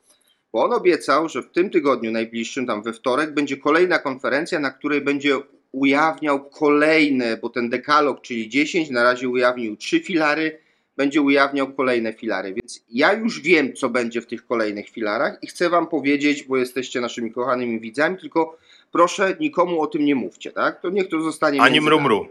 Bo 0.54 0.64
on 0.64 0.74
obiecał, 0.74 1.30
że 1.30 1.42
w 1.42 1.52
tym 1.52 1.70
tygodniu 1.70 2.12
najbliższym, 2.12 2.68
tam 2.68 2.84
we 2.84 2.94
wtorek, 2.94 3.34
będzie 3.34 3.58
kolejna 3.58 4.00
konferencja, 4.00 4.60
na 4.60 4.72
której 4.72 5.02
będzie 5.02 5.38
ujawniał 5.72 6.50
kolejne, 6.50 7.38
bo 7.38 7.50
ten 7.50 7.70
dekalog, 7.70 8.22
czyli 8.22 8.50
10, 8.50 8.90
na 8.90 9.04
razie 9.04 9.30
ujawnił 9.30 9.78
trzy 9.78 10.00
filary, 10.00 10.60
będzie 10.98 11.22
ujawniał 11.22 11.74
kolejne 11.74 12.14
filary. 12.14 12.54
Więc 12.54 12.84
ja 12.90 13.14
już 13.14 13.42
wiem, 13.42 13.74
co 13.74 13.90
będzie 13.90 14.22
w 14.22 14.28
tych 14.28 14.46
kolejnych 14.46 14.90
filarach 14.90 15.38
i 15.42 15.48
chcę 15.48 15.70
Wam 15.70 15.88
powiedzieć, 15.88 16.44
bo 16.44 16.58
jesteście 16.58 17.02
naszymi 17.02 17.32
kochanymi 17.32 17.80
widzami, 17.80 18.18
tylko 18.18 18.58
proszę 18.92 19.36
nikomu 19.40 19.82
o 19.82 19.88
tym 19.88 20.06
nie 20.06 20.16
mówcie, 20.16 20.52
tak? 20.52 20.82
To 20.82 20.90
niech 20.90 21.10
to 21.10 21.22
zostanie. 21.22 21.62
Ani 21.62 21.82
mrumru. 21.82 22.28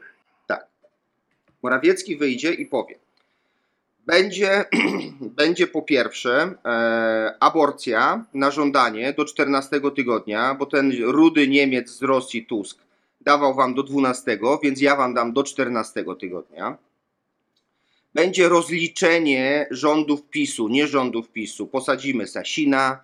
Tak. 0.47 0.67
Morawiecki 1.62 2.17
wyjdzie 2.17 2.53
i 2.53 2.67
powie 2.67 2.99
będzie, 4.07 4.64
będzie 5.40 5.66
po 5.66 5.83
pierwsze 5.83 6.54
e, 6.64 7.35
aborcja 7.40 8.25
na 8.35 8.50
żądanie 8.50 9.12
do 9.12 9.25
14 9.25 9.80
tygodnia, 9.97 10.54
bo 10.54 10.66
ten 10.66 10.92
rudy 11.02 11.49
Niemiec 11.49 11.90
z 11.90 12.02
Rosji 12.02 12.47
Tusk 12.47 12.78
dawał 13.21 13.54
wam 13.54 13.75
do 13.75 13.83
12, 13.83 14.38
więc 14.62 14.80
ja 14.80 14.97
wam 14.97 15.14
dam 15.14 15.33
do 15.33 15.42
14 15.42 16.04
tygodnia. 16.21 16.78
Będzie 18.14 18.49
rozliczenie 18.49 19.66
rządów 19.71 20.28
PiSu, 20.30 20.69
nie 20.69 20.87
rządów 20.87 21.28
PiSu. 21.28 21.66
Posadzimy 21.66 22.26
Sasina, 22.26 23.00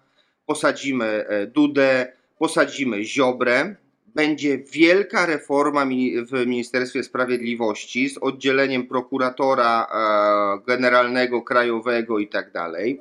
posadzimy 0.46 1.04
e, 1.04 1.46
Dudę, 1.46 2.12
posadzimy 2.38 3.04
Ziobrę, 3.04 3.76
będzie 4.16 4.58
wielka 4.58 5.26
reforma 5.26 5.86
w 6.30 6.46
Ministerstwie 6.46 7.02
Sprawiedliwości 7.02 8.08
z 8.08 8.18
oddzieleniem 8.18 8.86
prokuratora 8.86 9.86
e, 9.86 10.66
generalnego, 10.66 11.42
krajowego 11.42 12.18
i 12.18 12.28
tak 12.28 12.52
dalej. 12.52 13.00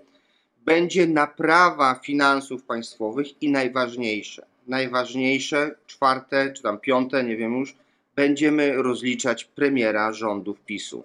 Będzie 0.66 1.08
naprawa 1.08 2.00
finansów 2.04 2.64
państwowych 2.64 3.44
i 3.44 3.52
najważniejsze, 3.52 4.46
najważniejsze, 4.68 5.76
czwarte 5.88 6.54
czy 6.54 6.64
tam 6.64 6.80
piąte, 6.80 7.24
nie 7.24 7.38
wiem 7.38 7.60
już, 7.60 7.76
będziemy 8.16 8.74
rozliczać 8.74 9.46
premiera 9.46 10.14
rządów 10.14 10.60
PiSu. 10.66 11.04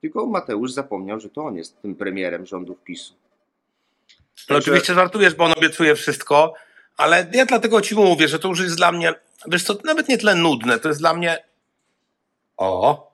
Tylko 0.00 0.26
Mateusz 0.26 0.72
zapomniał, 0.72 1.20
że 1.20 1.28
to 1.28 1.44
on 1.44 1.56
jest 1.56 1.82
tym 1.82 1.94
premierem 1.94 2.46
rządów 2.46 2.82
PiSu. 2.84 3.14
No 4.50 4.56
oczywiście 4.56 4.94
żartujesz, 4.94 5.34
bo 5.34 5.44
on 5.44 5.52
obiecuje 5.56 5.94
wszystko, 5.94 6.54
ale 7.00 7.26
ja 7.32 7.46
dlatego 7.46 7.80
ci 7.80 7.94
mówię, 7.94 8.28
że 8.28 8.38
to 8.38 8.48
już 8.48 8.60
jest 8.60 8.76
dla 8.76 8.92
mnie 8.92 9.14
Wiesz 9.46 9.62
co, 9.62 9.78
nawet 9.84 10.08
nie 10.08 10.18
tyle 10.18 10.34
nudne, 10.34 10.78
to 10.78 10.88
jest 10.88 11.00
dla 11.00 11.14
mnie... 11.14 11.44
O! 12.56 13.10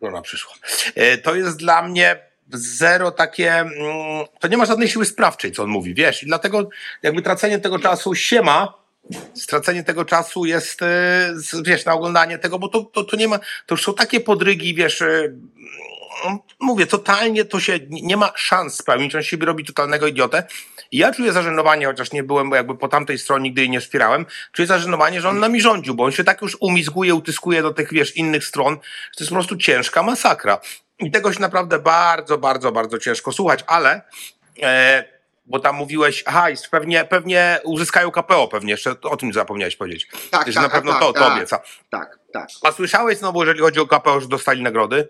Ona 0.00 0.22
przyszła. 0.22 0.54
E, 0.94 1.18
to 1.18 1.34
jest 1.34 1.56
dla 1.56 1.82
mnie 1.82 2.20
zero 2.52 3.10
takie... 3.10 3.52
Mm, 3.52 3.72
to 4.40 4.48
nie 4.48 4.56
ma 4.56 4.66
żadnej 4.66 4.88
siły 4.88 5.04
sprawczej, 5.04 5.52
co 5.52 5.62
on 5.62 5.68
mówi, 5.68 5.94
wiesz? 5.94 6.22
I 6.22 6.26
dlatego 6.26 6.68
jakby 7.02 7.22
tracenie 7.22 7.58
tego 7.58 7.78
czasu 7.78 8.14
się 8.14 8.42
ma, 8.42 8.74
stracenie 9.34 9.84
tego 9.84 10.04
czasu 10.04 10.44
jest, 10.44 10.82
e, 10.82 11.34
wiesz, 11.64 11.84
na 11.84 11.94
oglądanie 11.94 12.38
tego, 12.38 12.58
bo 12.58 12.68
to, 12.68 12.80
to, 12.80 13.04
to 13.04 13.16
nie 13.16 13.28
ma, 13.28 13.38
to 13.38 13.74
już 13.74 13.82
są 13.82 13.94
takie 13.94 14.20
podrygi, 14.20 14.74
wiesz, 14.74 15.02
e, 15.02 15.32
mówię, 16.60 16.86
totalnie 16.86 17.44
to 17.44 17.60
się 17.60 17.78
nie 17.88 18.16
ma 18.16 18.32
szans 18.36 18.76
spełnić, 18.76 19.14
on 19.14 19.22
siebie 19.22 19.46
robi 19.46 19.64
totalnego 19.64 20.06
idiotę. 20.06 20.42
I 20.92 20.98
ja 20.98 21.12
czuję 21.12 21.32
zażenowanie, 21.32 21.86
chociaż 21.86 22.12
nie 22.12 22.22
byłem, 22.22 22.50
bo 22.50 22.56
jakby 22.56 22.74
po 22.74 22.88
tamtej 22.88 23.18
stronie 23.18 23.42
nigdy 23.42 23.60
jej 23.60 23.70
nie 23.70 23.80
wspierałem, 23.80 24.26
czuję 24.52 24.68
zażenowanie, 24.68 25.20
że 25.20 25.28
on 25.28 25.38
nami 25.38 25.60
rządził, 25.60 25.94
bo 25.94 26.04
on 26.04 26.12
się 26.12 26.24
tak 26.24 26.42
już 26.42 26.56
umizguje, 26.60 27.14
utyskuje 27.14 27.62
do 27.62 27.74
tych, 27.74 27.92
wiesz, 27.92 28.16
innych 28.16 28.44
stron, 28.44 28.74
że 28.74 29.16
to 29.16 29.24
jest 29.24 29.28
po 29.28 29.34
prostu 29.34 29.56
ciężka 29.56 30.02
masakra. 30.02 30.58
I 30.98 31.10
tego 31.10 31.32
się 31.32 31.40
naprawdę 31.40 31.78
bardzo, 31.78 32.38
bardzo, 32.38 32.72
bardzo 32.72 32.98
ciężko 32.98 33.32
słuchać, 33.32 33.64
ale 33.66 34.02
e, 34.62 35.04
bo 35.46 35.60
tam 35.60 35.76
mówiłeś, 35.76 36.22
aha, 36.26 36.46
pewnie, 36.70 37.04
pewnie 37.04 37.60
uzyskają 37.64 38.10
KPO, 38.10 38.48
pewnie 38.48 38.70
jeszcze 38.70 39.00
o 39.02 39.16
tym 39.16 39.32
zapomniałeś 39.32 39.76
powiedzieć. 39.76 40.08
Tak, 40.30 40.46
że 40.46 40.54
tak, 40.54 40.62
na 40.62 40.68
pewno 40.68 40.92
tak, 40.92 41.00
to, 41.00 41.12
tak, 41.12 41.22
to 41.22 41.34
obieca. 41.34 41.60
Tak, 41.90 42.18
tak. 42.32 42.48
A 42.62 42.72
słyszałeś 42.72 43.18
znowu, 43.18 43.40
jeżeli 43.40 43.60
chodzi 43.60 43.80
o 43.80 43.86
KPO, 43.86 44.20
że 44.20 44.28
dostali 44.28 44.62
nagrody? 44.62 45.08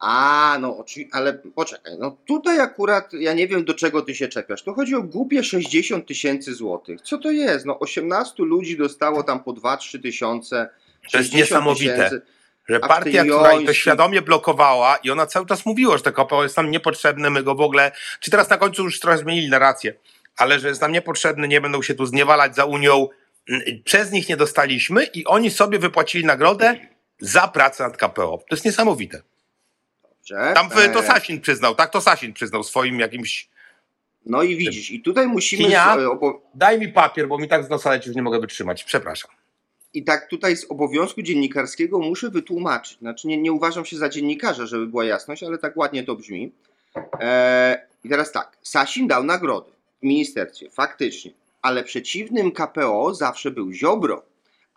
A, 0.00 0.56
no 0.60 0.78
oczywiście, 0.78 1.14
ale 1.16 1.32
poczekaj, 1.32 1.92
no 1.98 2.16
tutaj 2.26 2.60
akurat 2.60 3.12
ja 3.12 3.32
nie 3.32 3.48
wiem 3.48 3.64
do 3.64 3.74
czego 3.74 4.02
ty 4.02 4.14
się 4.14 4.28
czepiasz. 4.28 4.62
To 4.62 4.74
chodzi 4.74 4.94
o 4.94 5.02
głupie 5.02 5.44
60 5.44 6.06
tysięcy 6.06 6.54
złotych. 6.54 7.00
Co 7.00 7.18
to 7.18 7.30
jest? 7.30 7.66
No 7.66 7.78
18 7.78 8.42
ludzi 8.42 8.76
dostało 8.76 9.22
tam 9.22 9.44
po 9.44 9.52
2-3 9.52 10.02
tysiące. 10.02 10.68
To 11.12 11.18
jest 11.18 11.34
niesamowite. 11.34 12.10
Że 12.68 12.80
partia, 12.80 13.24
która 13.24 13.50
to 13.66 13.72
świadomie 13.72 14.22
blokowała 14.22 14.96
i 14.96 15.10
ona 15.10 15.26
cały 15.26 15.46
czas 15.46 15.66
mówiła, 15.66 15.96
że 15.96 16.02
to 16.02 16.12
KPO 16.12 16.42
jest 16.42 16.56
nam 16.56 16.70
niepotrzebne, 16.70 17.30
my 17.30 17.42
go 17.42 17.54
w 17.54 17.60
ogóle, 17.60 17.92
czy 18.20 18.30
teraz 18.30 18.50
na 18.50 18.56
końcu 18.56 18.84
już 18.84 19.00
trochę 19.00 19.18
zmienili 19.18 19.48
narrację, 19.48 19.94
ale 20.36 20.58
że 20.58 20.68
jest 20.68 20.80
nam 20.80 20.92
niepotrzebny, 20.92 21.48
nie 21.48 21.60
będą 21.60 21.82
się 21.82 21.94
tu 21.94 22.06
zniewalać 22.06 22.54
za 22.54 22.64
Unią, 22.64 23.08
przez 23.84 24.12
nich 24.12 24.28
nie 24.28 24.36
dostaliśmy 24.36 25.04
i 25.04 25.24
oni 25.24 25.50
sobie 25.50 25.78
wypłacili 25.78 26.24
nagrodę 26.24 26.76
za 27.18 27.48
pracę 27.48 27.84
nad 27.84 27.96
KPO. 27.96 28.38
To 28.48 28.54
jest 28.54 28.64
niesamowite. 28.64 29.22
Dobrze. 30.28 30.52
Tam 30.54 30.70
to 30.92 31.02
Sasin 31.02 31.40
przyznał, 31.40 31.74
tak? 31.74 31.90
To 31.90 32.00
Sasin 32.00 32.32
przyznał 32.32 32.62
swoim 32.64 33.00
jakimś. 33.00 33.48
No 34.26 34.42
i 34.42 34.56
widzisz, 34.56 34.90
i 34.90 35.02
tutaj 35.02 35.26
musimy. 35.26 35.64
Kinia, 35.64 35.96
daj 36.54 36.78
mi 36.78 36.88
papier, 36.88 37.28
bo 37.28 37.38
mi 37.38 37.48
tak 37.48 37.64
z 37.64 37.68
nosa 37.68 37.90
leci, 37.90 38.08
już 38.08 38.16
nie 38.16 38.22
mogę 38.22 38.40
wytrzymać. 38.40 38.84
Przepraszam. 38.84 39.30
I 39.94 40.04
tak 40.04 40.28
tutaj 40.28 40.56
z 40.56 40.70
obowiązku 40.70 41.22
dziennikarskiego 41.22 41.98
muszę 41.98 42.30
wytłumaczyć. 42.30 42.98
Znaczy, 42.98 43.28
nie, 43.28 43.38
nie 43.38 43.52
uważam 43.52 43.84
się 43.84 43.96
za 43.96 44.08
dziennikarza, 44.08 44.66
żeby 44.66 44.86
była 44.86 45.04
jasność, 45.04 45.42
ale 45.42 45.58
tak 45.58 45.76
ładnie 45.76 46.04
to 46.04 46.14
brzmi. 46.14 46.52
Eee, 47.20 47.76
I 48.04 48.08
teraz 48.08 48.32
tak, 48.32 48.56
Sasin 48.62 49.06
dał 49.06 49.24
nagrody 49.24 49.70
w 50.00 50.02
ministerstwie, 50.02 50.70
faktycznie, 50.70 51.30
ale 51.62 51.84
przeciwnym 51.84 52.52
KPO 52.52 53.14
zawsze 53.14 53.50
był 53.50 53.72
Ziobro 53.72 54.22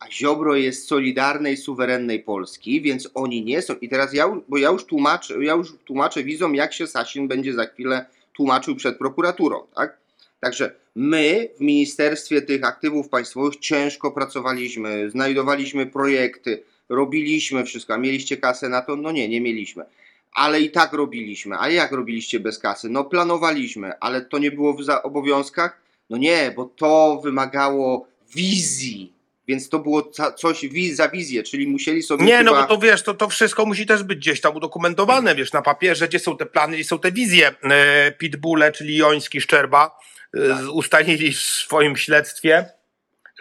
a 0.03 0.11
Ziobro 0.11 0.55
jest 0.55 0.87
Solidarnej, 0.87 1.57
Suwerennej 1.57 2.19
Polski, 2.19 2.81
więc 2.81 3.09
oni 3.13 3.43
nie 3.43 3.61
są. 3.61 3.73
I 3.75 3.89
teraz 3.89 4.13
ja, 4.13 4.41
bo 4.47 4.57
ja 4.57 4.69
już 4.69 4.85
tłumaczę, 4.85 5.43
ja 5.43 5.53
już 5.53 5.73
tłumaczę 5.85 6.23
widzom, 6.23 6.55
jak 6.55 6.73
się 6.73 6.87
Sasin 6.87 7.27
będzie 7.27 7.53
za 7.53 7.65
chwilę 7.65 8.05
tłumaczył 8.33 8.75
przed 8.75 8.97
prokuraturą, 8.97 9.63
tak? 9.75 9.97
Także 10.39 10.75
my 10.95 11.49
w 11.57 11.61
Ministerstwie 11.61 12.41
tych 12.41 12.63
Aktywów 12.63 13.09
Państwowych 13.09 13.55
ciężko 13.55 14.11
pracowaliśmy, 14.11 15.09
znajdowaliśmy 15.09 15.85
projekty, 15.85 16.63
robiliśmy 16.89 17.65
wszystko. 17.65 17.93
A 17.93 17.97
mieliście 17.97 18.37
kasę 18.37 18.69
na 18.69 18.81
to? 18.81 18.95
No 18.95 19.11
nie, 19.11 19.29
nie 19.29 19.41
mieliśmy. 19.41 19.83
Ale 20.33 20.61
i 20.61 20.71
tak 20.71 20.93
robiliśmy. 20.93 21.55
A 21.59 21.69
jak 21.69 21.91
robiliście 21.91 22.39
bez 22.39 22.59
kasy? 22.59 22.89
No 22.89 23.03
planowaliśmy, 23.03 23.99
ale 23.99 24.21
to 24.21 24.37
nie 24.37 24.51
było 24.51 24.73
w 24.73 24.77
obowiązkach 25.03 25.83
No 26.09 26.17
nie, 26.17 26.53
bo 26.55 26.65
to 26.65 27.21
wymagało 27.23 28.07
wizji, 28.35 29.13
więc 29.47 29.69
to 29.69 29.79
było 29.79 30.11
coś 30.37 30.61
wi- 30.67 30.95
za 30.95 31.09
wizję, 31.09 31.43
czyli 31.43 31.67
musieli 31.67 32.03
sobie 32.03 32.25
Nie, 32.25 32.37
chyba... 32.37 32.51
no 32.51 32.61
bo 32.61 32.67
to 32.67 32.77
wiesz, 32.77 33.03
to, 33.03 33.13
to 33.13 33.29
wszystko 33.29 33.65
musi 33.65 33.85
też 33.85 34.03
być 34.03 34.19
gdzieś 34.19 34.41
tam 34.41 34.55
udokumentowane, 34.55 35.35
wiesz, 35.35 35.53
na 35.53 35.61
papierze, 35.61 36.07
gdzie 36.07 36.19
są 36.19 36.37
te 36.37 36.45
plany, 36.45 36.75
gdzie 36.75 36.85
są 36.85 36.99
te 36.99 37.11
wizje. 37.11 37.51
E, 37.63 38.11
Pitbulle, 38.11 38.71
czyli 38.71 38.95
Joński, 38.97 39.41
Szczerba, 39.41 39.99
e, 40.37 40.39
z- 40.63 40.67
ustalili 40.67 41.33
w 41.33 41.39
swoim 41.39 41.95
śledztwie, 41.97 42.65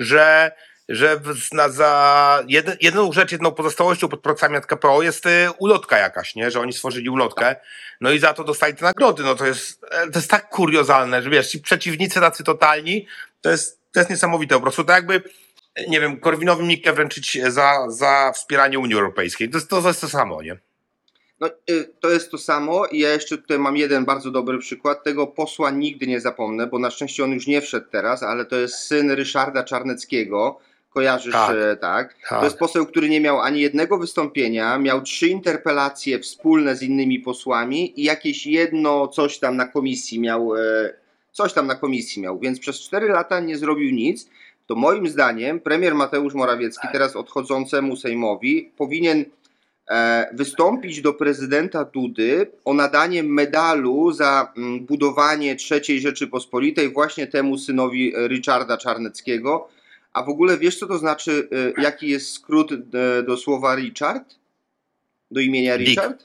że, 0.01 0.53
że 0.89 1.17
w, 1.17 1.53
na, 1.53 1.69
za 1.69 2.45
jeden, 2.49 2.77
jedną 2.81 3.13
rzecz, 3.13 3.33
jedną 3.33 3.53
pozostałością 3.53 4.09
pod 4.09 4.21
procami 4.21 4.57
od 4.57 4.67
KPO 4.67 5.03
jest 5.03 5.27
e, 5.27 5.51
ulotka 5.59 5.99
jakaś, 5.99 6.35
nie? 6.35 6.51
Że 6.51 6.61
oni 6.61 6.73
stworzyli 6.73 7.09
ulotkę, 7.11 7.57
no 8.01 8.11
i 8.11 8.19
za 8.19 8.35
to 8.35 8.45
dostali 8.45 8.75
te 8.75 8.85
nagrody. 8.85 9.23
No 9.23 9.35
to 9.35 9.47
jest, 9.47 9.85
e, 9.91 10.11
to 10.11 10.19
jest 10.19 10.31
tak 10.31 10.49
kuriozalne, 10.49 11.23
że 11.23 11.31
wiesz, 11.31 11.49
ci 11.49 11.61
przeciwnicy 11.61 12.21
tacy 12.21 12.45
totalni, 12.45 13.07
to 13.41 13.51
jest, 13.51 13.81
to 13.93 14.01
jest 14.01 14.11
niesamowite 14.11 14.55
po 14.55 14.61
prostu. 14.61 14.85
To 14.85 14.93
jakby, 14.93 15.23
nie 15.89 16.01
wiem, 16.01 16.21
Korwinowi 16.21 16.65
Mikke 16.65 16.93
wręczyć 16.93 17.39
za, 17.49 17.87
za 17.89 18.33
wspieranie 18.35 18.79
Unii 18.79 18.95
Europejskiej. 18.95 19.51
To 19.51 19.57
jest 19.57 19.71
to, 19.71 19.83
to, 19.83 19.89
jest 19.89 20.01
to 20.01 20.09
samo, 20.09 20.43
nie? 20.43 20.59
No, 21.41 21.51
y, 21.71 21.93
to 22.01 22.11
jest 22.11 22.31
to 22.31 22.39
samo 22.39 22.87
i 22.87 22.99
ja 22.99 23.11
jeszcze 23.11 23.39
tutaj 23.39 23.59
mam 23.59 23.77
jeden 23.77 24.05
bardzo 24.05 24.31
dobry 24.31 24.59
przykład. 24.59 25.05
Tego 25.05 25.27
posła 25.27 25.71
nigdy 25.71 26.07
nie 26.07 26.21
zapomnę, 26.21 26.67
bo 26.67 26.79
na 26.79 26.91
szczęście 26.91 27.25
on 27.25 27.33
już 27.33 27.47
nie 27.47 27.61
wszedł 27.61 27.87
teraz, 27.91 28.23
ale 28.23 28.45
to 28.45 28.57
jest 28.57 28.75
syn 28.75 29.11
Ryszarda 29.11 29.65
Czarneckiego. 29.65 30.59
Kojarzysz, 30.91 31.33
Tak. 31.33 31.49
tak? 31.49 31.81
tak? 31.81 32.15
Tak. 32.29 32.39
To 32.39 32.45
jest 32.45 32.59
poseł, 32.59 32.87
który 32.87 33.09
nie 33.09 33.21
miał 33.21 33.41
ani 33.41 33.61
jednego 33.61 33.99
wystąpienia, 33.99 34.79
miał 34.79 35.03
trzy 35.03 35.29
interpelacje 35.29 36.19
wspólne 36.19 36.77
z 36.77 36.83
innymi 36.83 37.21
posłami 37.21 38.01
i 38.01 38.05
jakieś 38.05 38.47
jedno 38.47 39.09
coś 39.09 39.39
tam 39.39 39.57
na 39.57 39.67
komisji 39.67 40.21
miał, 40.21 40.57
e, 40.57 40.61
coś 41.33 41.53
tam 41.53 41.67
na 41.67 41.75
komisji 41.75 42.23
miał, 42.23 42.39
więc 42.39 42.61
przez 42.61 42.81
cztery 42.81 43.09
lata 43.09 43.41
nie 43.41 43.59
zrobił 43.59 43.91
nic. 43.91 44.29
To 44.73 44.77
moim 44.77 45.09
zdaniem 45.09 45.61
premier 45.61 45.95
Mateusz 45.95 46.35
Morawiecki, 46.35 46.89
teraz 46.93 47.17
odchodzącemu 47.17 47.97
Sejmowi, 47.97 48.73
powinien 48.77 49.25
e, 49.91 50.29
wystąpić 50.33 51.01
do 51.01 51.15
prezydenta 51.15 51.85
Dudy 51.85 52.51
o 52.65 52.75
nadanie 52.75 53.23
medalu 53.23 54.13
za 54.13 54.53
mm, 54.57 54.87
budowanie 54.87 55.57
trzeciej 55.57 56.01
Rzeczypospolitej 56.01 56.93
właśnie 56.93 57.27
temu 57.27 57.59
synowi 57.59 58.17
e, 58.17 58.29
Richarda 58.29 58.77
Czarneckiego. 58.77 59.69
A 60.13 60.23
w 60.23 60.29
ogóle 60.29 60.59
wiesz, 60.59 60.79
co 60.79 60.87
to 60.87 60.99
znaczy, 60.99 61.49
e, 61.79 61.83
jaki 61.83 62.09
jest 62.09 62.33
skrót 62.33 62.75
do 63.27 63.37
słowa 63.37 63.77
Richard? 63.77 64.35
Do 65.31 65.41
imienia 65.41 65.79
Dick. 65.79 65.91
Richard? 65.91 66.25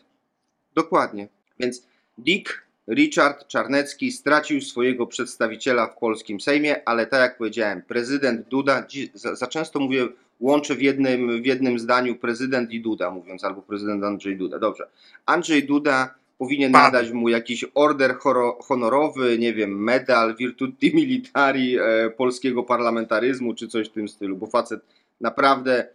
Dokładnie. 0.74 1.28
Więc 1.60 1.84
Dick 2.18 2.67
Richard 2.90 3.48
Czarnecki 3.48 4.12
stracił 4.12 4.62
swojego 4.62 5.08
przedstawiciela 5.08 5.88
w 5.88 5.98
polskim 5.98 6.40
Sejmie, 6.40 6.88
ale 6.88 7.06
tak 7.06 7.22
jak 7.22 7.38
powiedziałem, 7.38 7.82
prezydent 7.82 8.48
Duda, 8.48 8.88
za, 9.14 9.36
za 9.36 9.48
często 9.48 9.80
mówię, 9.80 10.08
łączę 10.40 10.76
w 10.76 10.82
jednym, 10.82 11.42
w 11.42 11.46
jednym 11.46 11.80
zdaniu 11.80 12.16
prezydent 12.16 12.72
i 12.72 12.82
Duda, 12.82 13.12
mówiąc, 13.12 13.44
albo 13.44 13.62
prezydent 13.62 14.04
Andrzej 14.04 14.38
Duda. 14.38 14.60
Dobrze. 14.60 14.88
Andrzej 15.26 15.64
Duda 15.64 16.16
powinien 16.38 16.72
Pan. 16.72 16.82
nadać 16.84 17.12
mu 17.12 17.30
jakiś 17.30 17.66
order 17.76 18.16
honorowy, 18.62 19.38
nie 19.40 19.54
wiem, 19.54 19.84
medal 19.84 20.36
Virtuti 20.36 20.96
Militari 20.96 21.78
e, 21.80 22.10
polskiego 22.10 22.64
parlamentaryzmu, 22.64 23.54
czy 23.56 23.68
coś 23.68 23.88
w 23.90 23.92
tym 23.92 24.08
stylu, 24.08 24.36
bo 24.38 24.48
facet 24.48 24.82
naprawdę, 25.22 25.88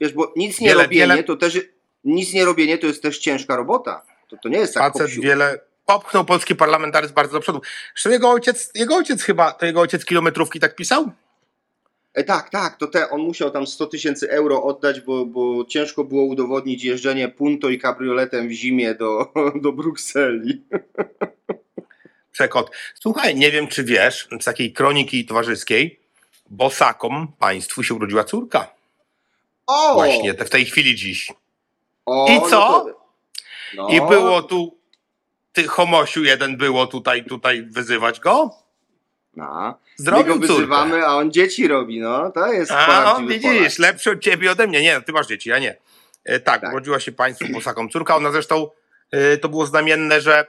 wiesz, 0.00 0.12
bo 0.12 0.32
nic 0.36 0.60
nie 0.60 0.68
Wiele- 0.68 0.82
robienie, 0.82 1.06
wiele- 1.06 1.24
to 1.24 1.36
też, 1.36 1.60
nic 2.04 2.34
nie 2.34 2.44
robienie 2.44 2.78
to 2.78 2.86
jest 2.86 3.02
też 3.02 3.18
ciężka 3.18 3.56
robota. 3.56 4.02
To, 4.28 4.36
to 4.42 4.48
nie 4.48 4.58
jest 4.58 4.74
tak 4.74 4.92
Facet 4.92 5.10
wiele 5.10 5.58
popchnął 5.86 6.24
polski 6.24 6.54
parlamentaryzm 6.54 7.14
bardzo 7.14 7.32
do 7.32 7.40
przodu. 7.40 7.60
Zresztą 7.94 8.10
jego 8.10 8.30
ojciec, 8.30 8.70
jego 8.74 8.96
ojciec 8.96 9.22
chyba, 9.22 9.52
to 9.52 9.66
jego 9.66 9.80
ojciec 9.80 10.04
kilometrówki 10.04 10.60
tak 10.60 10.74
pisał? 10.74 11.10
E, 12.14 12.24
tak, 12.24 12.50
tak, 12.50 12.76
to 12.76 12.86
te, 12.86 13.10
on 13.10 13.20
musiał 13.20 13.50
tam 13.50 13.66
100 13.66 13.86
tysięcy 13.86 14.30
euro 14.30 14.62
oddać, 14.62 15.00
bo, 15.00 15.26
bo 15.26 15.64
ciężko 15.64 16.04
było 16.04 16.24
udowodnić 16.24 16.84
jeżdżenie 16.84 17.28
punto 17.28 17.68
i 17.68 17.78
kabrioletem 17.78 18.48
w 18.48 18.52
zimie 18.52 18.94
do, 18.94 19.32
do 19.62 19.72
Brukseli. 19.72 20.62
Przekot. 22.32 22.70
Słuchaj, 22.94 23.34
nie 23.34 23.50
wiem 23.50 23.68
czy 23.68 23.84
wiesz, 23.84 24.28
z 24.40 24.44
takiej 24.44 24.72
kroniki 24.72 25.26
towarzyskiej, 25.26 26.00
bosakom 26.50 27.32
państwu 27.38 27.82
się 27.82 27.94
urodziła 27.94 28.24
córka. 28.24 28.74
O! 29.66 29.94
Właśnie, 29.94 30.34
w 30.34 30.50
tej 30.50 30.64
chwili 30.64 30.94
dziś. 30.94 31.32
O, 32.06 32.26
I 32.30 32.50
co? 32.50 32.60
No 32.60 32.84
to, 32.84 33.00
no, 33.76 33.88
I 33.88 34.00
było 34.00 34.42
tu, 34.42 34.78
ty 35.56 35.68
homosiu 35.68 36.24
jeden 36.24 36.56
było 36.56 36.86
tutaj, 36.86 37.24
tutaj 37.24 37.62
wyzywać 37.62 38.20
go? 38.20 38.50
No. 39.36 39.78
My 39.98 40.04
go 40.04 40.10
Zrobił 40.10 40.32
córkę. 40.34 40.46
wyzywamy, 40.54 41.06
a 41.06 41.16
on 41.16 41.32
dzieci 41.32 41.68
robi, 41.68 42.00
no. 42.00 42.30
To 42.30 42.52
jest 42.52 42.70
A, 42.72 43.14
on 43.14 43.28
widzisz, 43.28 43.78
lepszy 43.78 44.10
od 44.10 44.20
ciebie 44.20 44.50
ode 44.52 44.66
mnie. 44.66 44.82
Nie, 44.82 45.00
ty 45.00 45.12
masz 45.12 45.26
dzieci, 45.26 45.48
ja 45.50 45.58
nie. 45.58 45.76
E, 46.24 46.40
tak, 46.40 46.60
Tak. 46.60 46.72
urodziła 46.72 47.00
się 47.00 47.12
państwu 47.12 47.48
bosakom 47.52 47.88
córka. 47.90 48.16
Ona 48.16 48.32
zresztą, 48.32 48.70
e, 49.10 49.36
to 49.36 49.48
było 49.48 49.66
znamienne, 49.66 50.20
że 50.20 50.46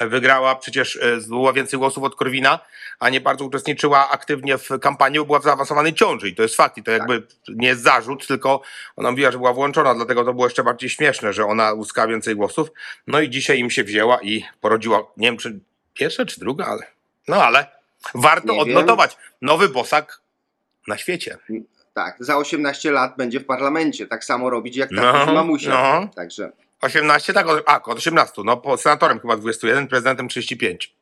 wygrała 0.00 0.56
przecież, 0.56 0.96
e, 1.02 1.20
zdobyła 1.20 1.52
więcej 1.52 1.78
głosów 1.78 2.04
od 2.04 2.14
Korwina, 2.16 2.58
a 2.98 3.08
nie 3.08 3.20
bardzo 3.20 3.44
uczestniczyła 3.44 4.10
aktywnie 4.10 4.58
w 4.58 4.68
kampanii, 4.80 5.18
bo 5.18 5.24
była 5.24 5.38
w 5.38 5.42
zaawansowanej 5.44 5.94
ciąży 5.94 6.28
i 6.28 6.34
to 6.34 6.42
jest 6.42 6.56
fakt 6.56 6.78
i 6.78 6.82
to 6.82 6.90
jakby 6.90 7.26
nie 7.48 7.68
jest 7.68 7.82
zarzut, 7.82 8.26
tylko 8.26 8.62
ona 8.96 9.10
mówiła, 9.10 9.30
że 9.30 9.38
była 9.38 9.52
włączona, 9.52 9.94
dlatego 9.94 10.24
to 10.24 10.32
było 10.34 10.46
jeszcze 10.46 10.64
bardziej 10.64 10.90
śmieszne, 10.90 11.32
że 11.32 11.44
ona 11.46 11.72
uzyskała 11.72 12.08
więcej 12.08 12.36
głosów. 12.36 12.68
No 13.06 13.20
i 13.20 13.30
dzisiaj 13.30 13.58
im 13.58 13.70
się 13.70 13.84
wzięła 13.84 14.18
i 14.22 14.44
porodziła, 14.60 15.02
nie 15.16 15.28
wiem 15.28 15.36
czy 15.36 15.58
pierwsza 15.94 16.24
czy 16.26 16.40
druga, 16.40 16.64
ale 16.66 16.82
no 17.28 17.44
ale 17.44 17.66
warto 18.14 18.52
Nie 18.52 18.64
wiem. 18.64 18.76
odnotować. 18.76 19.16
Nowy 19.42 19.68
bosak 19.68 20.20
na 20.88 20.98
świecie. 20.98 21.38
Tak, 21.94 22.16
za 22.20 22.36
18 22.36 22.90
lat 22.90 23.16
będzie 23.16 23.40
w 23.40 23.44
parlamencie. 23.46 24.06
Tak 24.06 24.24
samo 24.24 24.50
robić 24.50 24.76
jak 24.76 24.90
No, 24.90 25.12
taki 25.12 25.32
mamusia. 25.32 25.70
no. 25.70 26.08
Także 26.16 26.52
18, 26.86 27.32
tak, 27.32 27.46
a, 27.66 27.82
od 27.82 27.98
18, 27.98 28.42
no 28.44 28.56
po 28.56 28.76
senatorem 28.76 29.20
chyba 29.20 29.36
21, 29.36 29.88
prezydentem 29.88 30.28
35. 30.28 30.94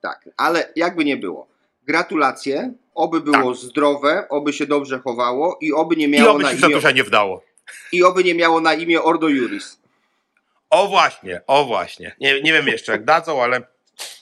tak. 0.00 0.28
Ale 0.36 0.72
jakby 0.76 1.04
nie 1.04 1.16
było. 1.16 1.46
Gratulacje. 1.86 2.72
Oby 2.94 3.20
było 3.20 3.54
zdrowe, 3.54 4.28
oby 4.28 4.52
się 4.52 4.66
dobrze 4.66 4.98
chowało 4.98 5.58
i 5.60 5.72
oby 5.72 5.96
nie 5.96 6.08
Tak. 6.08 6.14
I 6.14 6.22
miało 6.22 6.34
oby 6.34 6.42
na 6.42 6.50
się 6.50 6.56
imię 6.56 6.92
nie 6.92 7.04
wdało. 7.04 7.44
i 7.92 8.04
oby 8.04 8.24
nie 8.24 8.34
miało 8.34 8.60
na 8.60 8.74
imię 8.74 9.02
Ordo 9.02 9.28
Juris. 9.28 9.78
O 10.70 10.88
właśnie, 10.88 11.40
o 11.46 11.64
właśnie. 11.64 12.16
Nie, 12.20 12.42
nie 12.42 12.52
wiem 12.52 12.66
jeszcze 12.66 12.92
jak 12.92 13.04
dadzą, 13.04 13.42
ale, 13.42 13.62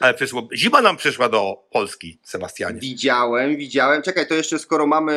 ale 0.00 0.14
przyszło. 0.14 0.48
Zima 0.54 0.80
nam 0.83 0.96
przyszła 0.96 1.28
do 1.28 1.64
Polski, 1.70 2.18
Sebastianie. 2.22 2.80
Widziałem, 2.80 3.56
widziałem. 3.56 4.02
Czekaj, 4.02 4.26
to 4.26 4.35
jeszcze 4.35 4.59
skoro 4.59 4.87
mamy 4.87 5.12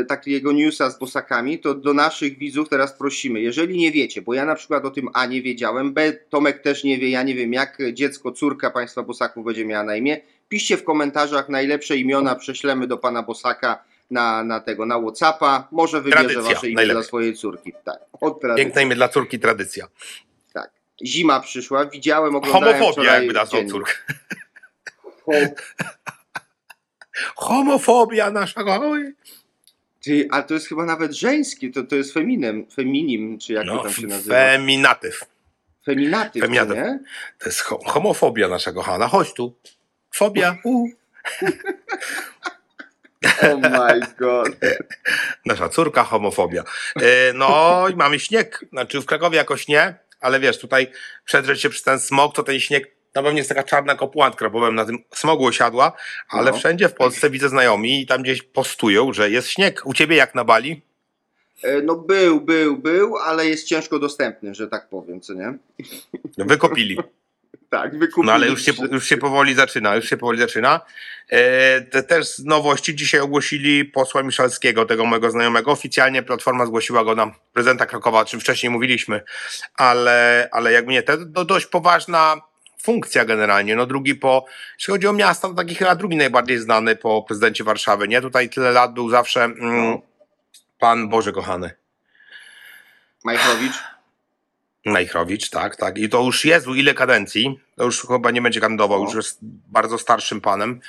e, 0.00 0.04
takiego 0.04 0.52
newsa 0.52 0.90
z 0.90 0.98
bosakami, 0.98 1.58
to 1.58 1.74
do 1.74 1.94
naszych 1.94 2.38
widzów 2.38 2.68
teraz 2.68 2.92
prosimy. 2.92 3.40
Jeżeli 3.40 3.78
nie 3.78 3.92
wiecie, 3.92 4.22
bo 4.22 4.34
ja 4.34 4.44
na 4.44 4.54
przykład 4.54 4.84
o 4.84 4.90
tym 4.90 5.08
A 5.14 5.26
nie 5.26 5.42
wiedziałem, 5.42 5.92
B 5.92 6.12
Tomek 6.12 6.62
też 6.62 6.84
nie 6.84 6.98
wie, 6.98 7.10
ja 7.10 7.22
nie 7.22 7.34
wiem 7.34 7.52
jak 7.52 7.78
dziecko, 7.92 8.32
córka 8.32 8.70
państwa 8.70 9.02
bosaków 9.02 9.44
będzie 9.44 9.64
miała 9.64 9.84
na 9.84 9.96
imię. 9.96 10.20
Piszcie 10.48 10.76
w 10.76 10.84
komentarzach 10.84 11.48
najlepsze 11.48 11.96
imiona, 11.96 12.34
prześlemy 12.34 12.86
do 12.86 12.98
pana 12.98 13.22
bosaka 13.22 13.84
na, 14.10 14.44
na 14.44 14.60
tego, 14.60 14.86
na 14.86 15.00
Whatsappa. 15.00 15.68
Może 15.72 16.00
wybierze 16.00 16.24
Tradycja, 16.24 16.54
wasze 16.54 16.66
imię 16.66 16.76
najlepiej. 16.76 16.96
dla 16.96 17.08
swojej 17.08 17.34
córki. 17.34 17.72
Tak, 17.84 17.98
od 18.20 18.40
tradycji. 18.40 18.64
Piękne 18.64 18.82
imię 18.82 18.94
dla 18.94 19.08
córki, 19.08 19.38
tradycja. 19.38 19.86
Zima 21.06 21.40
przyszła, 21.40 21.86
widziałem, 21.86 22.36
oglądałem 22.36 22.78
Homofobia 22.78 23.14
jakby 23.20 23.34
córkę. 23.70 23.92
Ho- 25.24 25.32
Homofobia 27.36 28.30
nasza. 28.30 28.60
Oj. 28.66 29.12
Ty, 30.00 30.28
a 30.30 30.42
to 30.42 30.54
jest 30.54 30.68
chyba 30.68 30.84
nawet 30.84 31.12
żeńskie, 31.12 31.70
to, 31.72 31.82
to 31.82 31.96
jest 31.96 32.12
feminem, 32.14 32.66
feminim, 32.70 33.38
czy 33.38 33.52
jak 33.52 33.66
to 33.66 33.74
No, 33.74 33.82
tam 33.82 33.92
się 33.92 34.06
nazywa? 34.06 34.36
feminatyw. 34.36 35.24
Feminatyw, 35.84 36.42
Feminatyw. 36.42 36.76
nie? 36.76 36.98
To 37.38 37.48
jest 37.48 37.60
ho- 37.60 37.80
homofobia 37.86 38.48
nasza 38.48 38.72
kochana. 38.72 39.08
Chodź 39.08 39.34
tu. 39.34 39.54
Fobia. 40.14 40.56
U. 40.64 40.86
Oh 43.42 43.56
my 43.56 44.00
god. 44.18 44.48
Nasza 45.46 45.68
córka, 45.68 46.04
homofobia. 46.04 46.64
E, 46.96 47.32
No 47.32 47.86
i 47.92 47.96
mamy 47.96 48.18
śnieg. 48.20 48.64
Znaczy 48.70 49.00
w 49.00 49.06
Krakowie 49.06 49.36
jakoś 49.36 49.68
nie, 49.68 49.94
ale 50.20 50.40
wiesz, 50.40 50.58
tutaj 50.58 50.86
przedrzeć 51.24 51.60
się 51.60 51.70
przez 51.70 51.82
ten 51.82 52.00
smog, 52.00 52.34
to 52.34 52.42
ten 52.42 52.60
śnieg 52.60 52.98
no 53.14 53.22
pewnie 53.22 53.38
jest 53.38 53.48
taka 53.48 53.62
czarna 53.62 53.94
kopłantka, 53.94 54.50
bo 54.50 54.72
na 54.72 54.84
tym 54.84 54.98
smogu 55.14 55.46
osiadła, 55.46 55.92
ale 56.28 56.50
No. 56.50 56.56
wszędzie 56.56 56.88
w 56.88 56.94
Polsce 56.94 57.30
widzę 57.30 57.48
znajomi 57.48 58.02
i 58.02 58.06
tam 58.06 58.22
gdzieś 58.22 58.42
postują, 58.42 59.12
że 59.12 59.30
jest 59.30 59.48
śnieg. 59.48 59.82
U 59.84 59.94
ciebie 59.94 60.16
jak 60.16 60.34
na 60.34 60.44
Bali? 60.44 60.82
E, 61.62 61.82
No 61.82 61.96
był, 61.96 62.40
był, 62.40 62.76
był, 62.76 63.16
ale 63.16 63.46
jest 63.46 63.66
ciężko 63.66 63.98
dostępny, 63.98 64.54
że 64.54 64.68
tak 64.68 64.88
powiem, 64.88 65.20
co 65.20 65.34
nie? 65.34 65.54
Wykopili. 66.38 66.98
Tak, 67.70 67.98
wykupili. 67.98 68.26
No 68.26 68.32
ale 68.32 68.46
już 68.46 68.62
się, 68.62 68.72
już 68.90 69.06
się 69.06 69.16
powoli 69.16 69.54
zaczyna, 69.54 69.96
już 69.96 70.08
się 70.08 70.16
powoli 70.16 70.38
zaczyna. 70.38 70.80
E, 71.28 71.80
te, 71.80 72.02
też 72.02 72.26
z 72.26 72.44
nowości 72.44 72.96
dzisiaj 72.96 73.20
ogłosili 73.20 73.84
posła 73.84 74.22
Miszalskiego, 74.22 74.84
tego 74.84 75.04
mojego 75.04 75.30
znajomego. 75.30 75.70
Oficjalnie 75.70 76.22
Platforma 76.22 76.66
zgłosiła 76.66 77.04
go 77.04 77.14
na 77.14 77.34
prezydenta 77.52 77.86
Krakowa, 77.86 78.20
o 78.20 78.24
czym 78.24 78.40
wcześniej 78.40 78.70
mówiliśmy, 78.70 79.20
ale, 79.74 80.48
ale 80.52 80.72
jakby 80.72 80.92
nie, 80.92 81.02
to, 81.02 81.16
to 81.34 81.44
dość 81.44 81.66
poważna 81.66 82.40
funkcja 82.82 83.24
generalnie. 83.24 83.76
No 83.76 83.86
drugi 83.86 84.14
po, 84.14 84.44
jeśli 84.78 84.92
chodzi 84.92 85.06
o 85.06 85.12
miasta, 85.12 85.48
to 85.48 85.54
taki 85.54 85.74
chyba 85.74 85.94
drugi 85.94 86.16
najbardziej 86.16 86.58
znany 86.58 86.96
po 86.96 87.22
prezydencie 87.22 87.64
Warszawy, 87.64 88.08
nie? 88.08 88.20
Tutaj 88.20 88.50
tyle 88.50 88.72
lat 88.72 88.94
był 88.94 89.10
zawsze 89.10 89.44
mm, 89.44 89.98
pan 90.78 91.08
Boże 91.08 91.32
kochany. 91.32 91.70
Majchrowicz? 93.24 93.97
Majchrowicz, 94.86 95.50
tak, 95.50 95.76
tak. 95.76 95.98
I 95.98 96.08
to 96.08 96.22
już 96.22 96.44
Jezu, 96.44 96.74
ile 96.74 96.94
kadencji? 96.94 97.60
To 97.76 97.84
już 97.84 98.06
chyba 98.06 98.30
nie 98.30 98.42
będzie 98.42 98.60
kandydował, 98.60 98.98
No. 98.98 99.04
już 99.04 99.14
jest 99.14 99.38
bardzo 99.42 99.98
starszym 99.98 100.40
panem. 100.40 100.80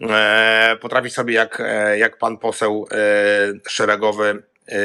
E, 0.00 0.76
potrafi 0.80 1.10
sobie 1.10 1.34
jak, 1.34 1.60
e, 1.60 1.98
jak 1.98 2.18
pan 2.18 2.38
poseł 2.38 2.86
e, 2.90 2.96
szeregowy 3.68 4.42
e, 4.68 4.78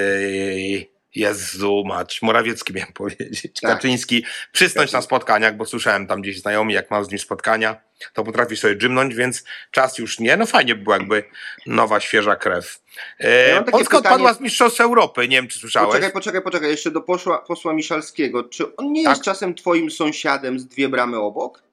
Jezu 1.16 1.84
mać, 1.86 2.22
Morawiecki 2.22 2.74
miałem 2.74 2.94
powiedzieć, 3.02 3.42
Tak. 3.62 3.72
Kaczyński, 3.72 4.26
przysnąć 4.52 4.92
na 4.92 5.02
spotkaniach, 5.02 5.58
bo 5.58 5.66
słyszałem 5.66 6.08
tam 6.08 6.22
gdzieś 6.22 6.40
znajomi, 6.40 6.74
jak 6.74 6.92
mam 6.92 7.06
z 7.06 7.10
nim 7.10 7.20
spotkania, 7.20 7.82
to 8.14 8.24
potrafi 8.24 8.58
sobie 8.58 8.76
dżymnąć, 8.76 9.16
więc 9.16 9.44
czas 9.72 9.98
już 9.98 10.20
nie. 10.20 10.38
No 10.38 10.46
fajnie 10.46 10.76
by 10.76 10.84
było 10.84 10.96
jakby 10.96 11.24
nowa, 11.66 12.00
świeża 12.00 12.36
krew. 12.36 12.82
E, 13.20 13.50
Ja 13.50 13.64
Polska 13.64 13.98
pytanie- 13.98 14.16
odpadła 14.16 14.34
z 14.34 14.40
Mistrzostw 14.42 14.82
Europy, 14.82 15.28
nie 15.28 15.36
wiem 15.36 15.48
czy 15.48 15.60
słyszałeś. 15.60 15.88
Poczekaj, 15.90 16.12
poczekaj, 16.12 16.42
poczekaj. 16.42 16.70
Jeszcze 16.70 16.92
do 16.92 17.02
posła, 17.02 17.38
posła 17.38 17.74
Miszalskiego. 17.74 18.44
Czy 18.44 18.76
on 18.76 18.92
nie 18.94 19.02
jest 19.02 19.16
Tak. 19.16 19.24
czasem 19.24 19.56
twoim 19.56 19.92
sąsiadem 19.92 20.60
z 20.60 20.68
dwie 20.68 20.90
bramy 20.90 21.18
obok? 21.18 21.64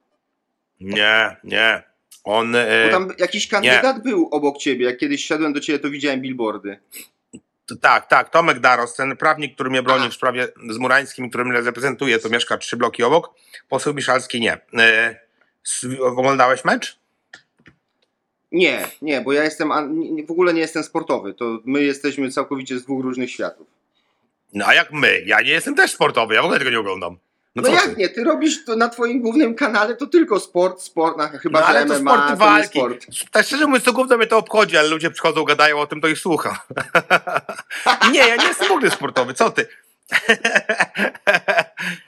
Nie, 0.81 1.35
nie. 1.43 1.83
On. 2.23 2.55
E, 2.55 2.85
Bo 2.85 2.91
tam 2.91 3.13
jakiś 3.17 3.47
kandydat 3.47 4.03
był 4.03 4.27
obok 4.31 4.57
ciebie. 4.57 4.85
Jak 4.85 4.97
kiedyś 4.97 5.25
szedłem 5.25 5.53
do 5.53 5.59
ciebie, 5.59 5.79
to 5.79 5.89
widziałem 5.89 6.21
billboardy. 6.21 6.79
Tak, 7.75 8.07
tak. 8.07 8.29
Tomek 8.29 8.59
Daros, 8.59 8.95
ten 8.95 9.17
prawnik, 9.17 9.55
który 9.55 9.69
mnie 9.69 9.83
broni 9.83 10.09
w 10.09 10.13
sprawie 10.13 10.47
z 10.69 10.77
Murańskim, 10.77 11.29
który 11.29 11.45
mnie 11.45 11.61
reprezentuje, 11.61 12.19
to 12.19 12.29
mieszka 12.29 12.57
trzy 12.57 12.77
bloki 12.77 13.03
obok. 13.03 13.33
Poseł 13.69 13.93
Miszalski 13.93 14.41
nie. 14.41 14.57
S- 15.65 15.85
oglądałeś 16.01 16.65
mecz? 16.65 16.99
Nie, 18.51 18.87
nie, 19.01 19.21
bo 19.21 19.33
ja 19.33 19.43
jestem, 19.43 19.69
w 20.27 20.31
ogóle 20.31 20.53
nie 20.53 20.61
jestem 20.61 20.83
sportowy. 20.83 21.33
To 21.33 21.59
my 21.65 21.83
jesteśmy 21.83 22.31
całkowicie 22.31 22.79
z 22.79 22.83
dwóch 22.83 23.03
różnych 23.03 23.31
światów. 23.31 23.67
No 24.53 24.65
a 24.65 24.73
jak 24.73 24.91
my? 24.91 25.21
Ja 25.25 25.41
nie 25.41 25.49
jestem 25.49 25.75
też 25.75 25.91
sportowy, 25.91 26.35
ja 26.35 26.41
w 26.41 26.45
ogóle 26.45 26.59
tego 26.59 26.71
nie 26.71 26.79
oglądam. 26.79 27.17
No, 27.61 27.69
No, 27.69 27.75
jak 27.75 27.85
ty? 27.85 27.95
nie? 27.95 28.09
Ty 28.09 28.23
robisz 28.23 28.65
to 28.65 28.75
na 28.75 28.89
twoim 28.89 29.21
głównym 29.21 29.55
kanale 29.55 29.95
to 29.95 30.07
tylko 30.07 30.39
sport, 30.39 30.81
sport, 30.81 31.17
no, 31.17 31.27
chyba 31.39 31.59
No, 31.59 31.65
że 31.67 31.71
ale 31.71 31.85
to 31.85 31.99
MMA, 31.99 32.17
to 32.25 32.29
nie 32.29 32.35
walki. 32.35 32.79
sport. 32.79 33.05
Tak 33.31 33.45
szczerze 33.45 33.65
mówiąc, 33.65 33.85
to 33.85 33.93
gówno 33.93 34.17
mnie 34.17 34.27
to 34.27 34.37
obchodzi, 34.37 34.77
ale 34.77 34.89
ludzie 34.89 35.11
przychodzą, 35.11 35.43
gadają 35.43 35.79
o 35.79 35.87
tym, 35.87 36.01
to 36.01 36.07
ich 36.07 36.19
słucham. 36.19 36.55
nie, 38.11 38.19
ja 38.19 38.35
nie 38.35 38.47
jestem 38.47 38.67
w 38.67 38.71
ogóle 38.71 38.91
sportowy, 38.91 39.33
co 39.33 39.51
ty? 39.51 39.67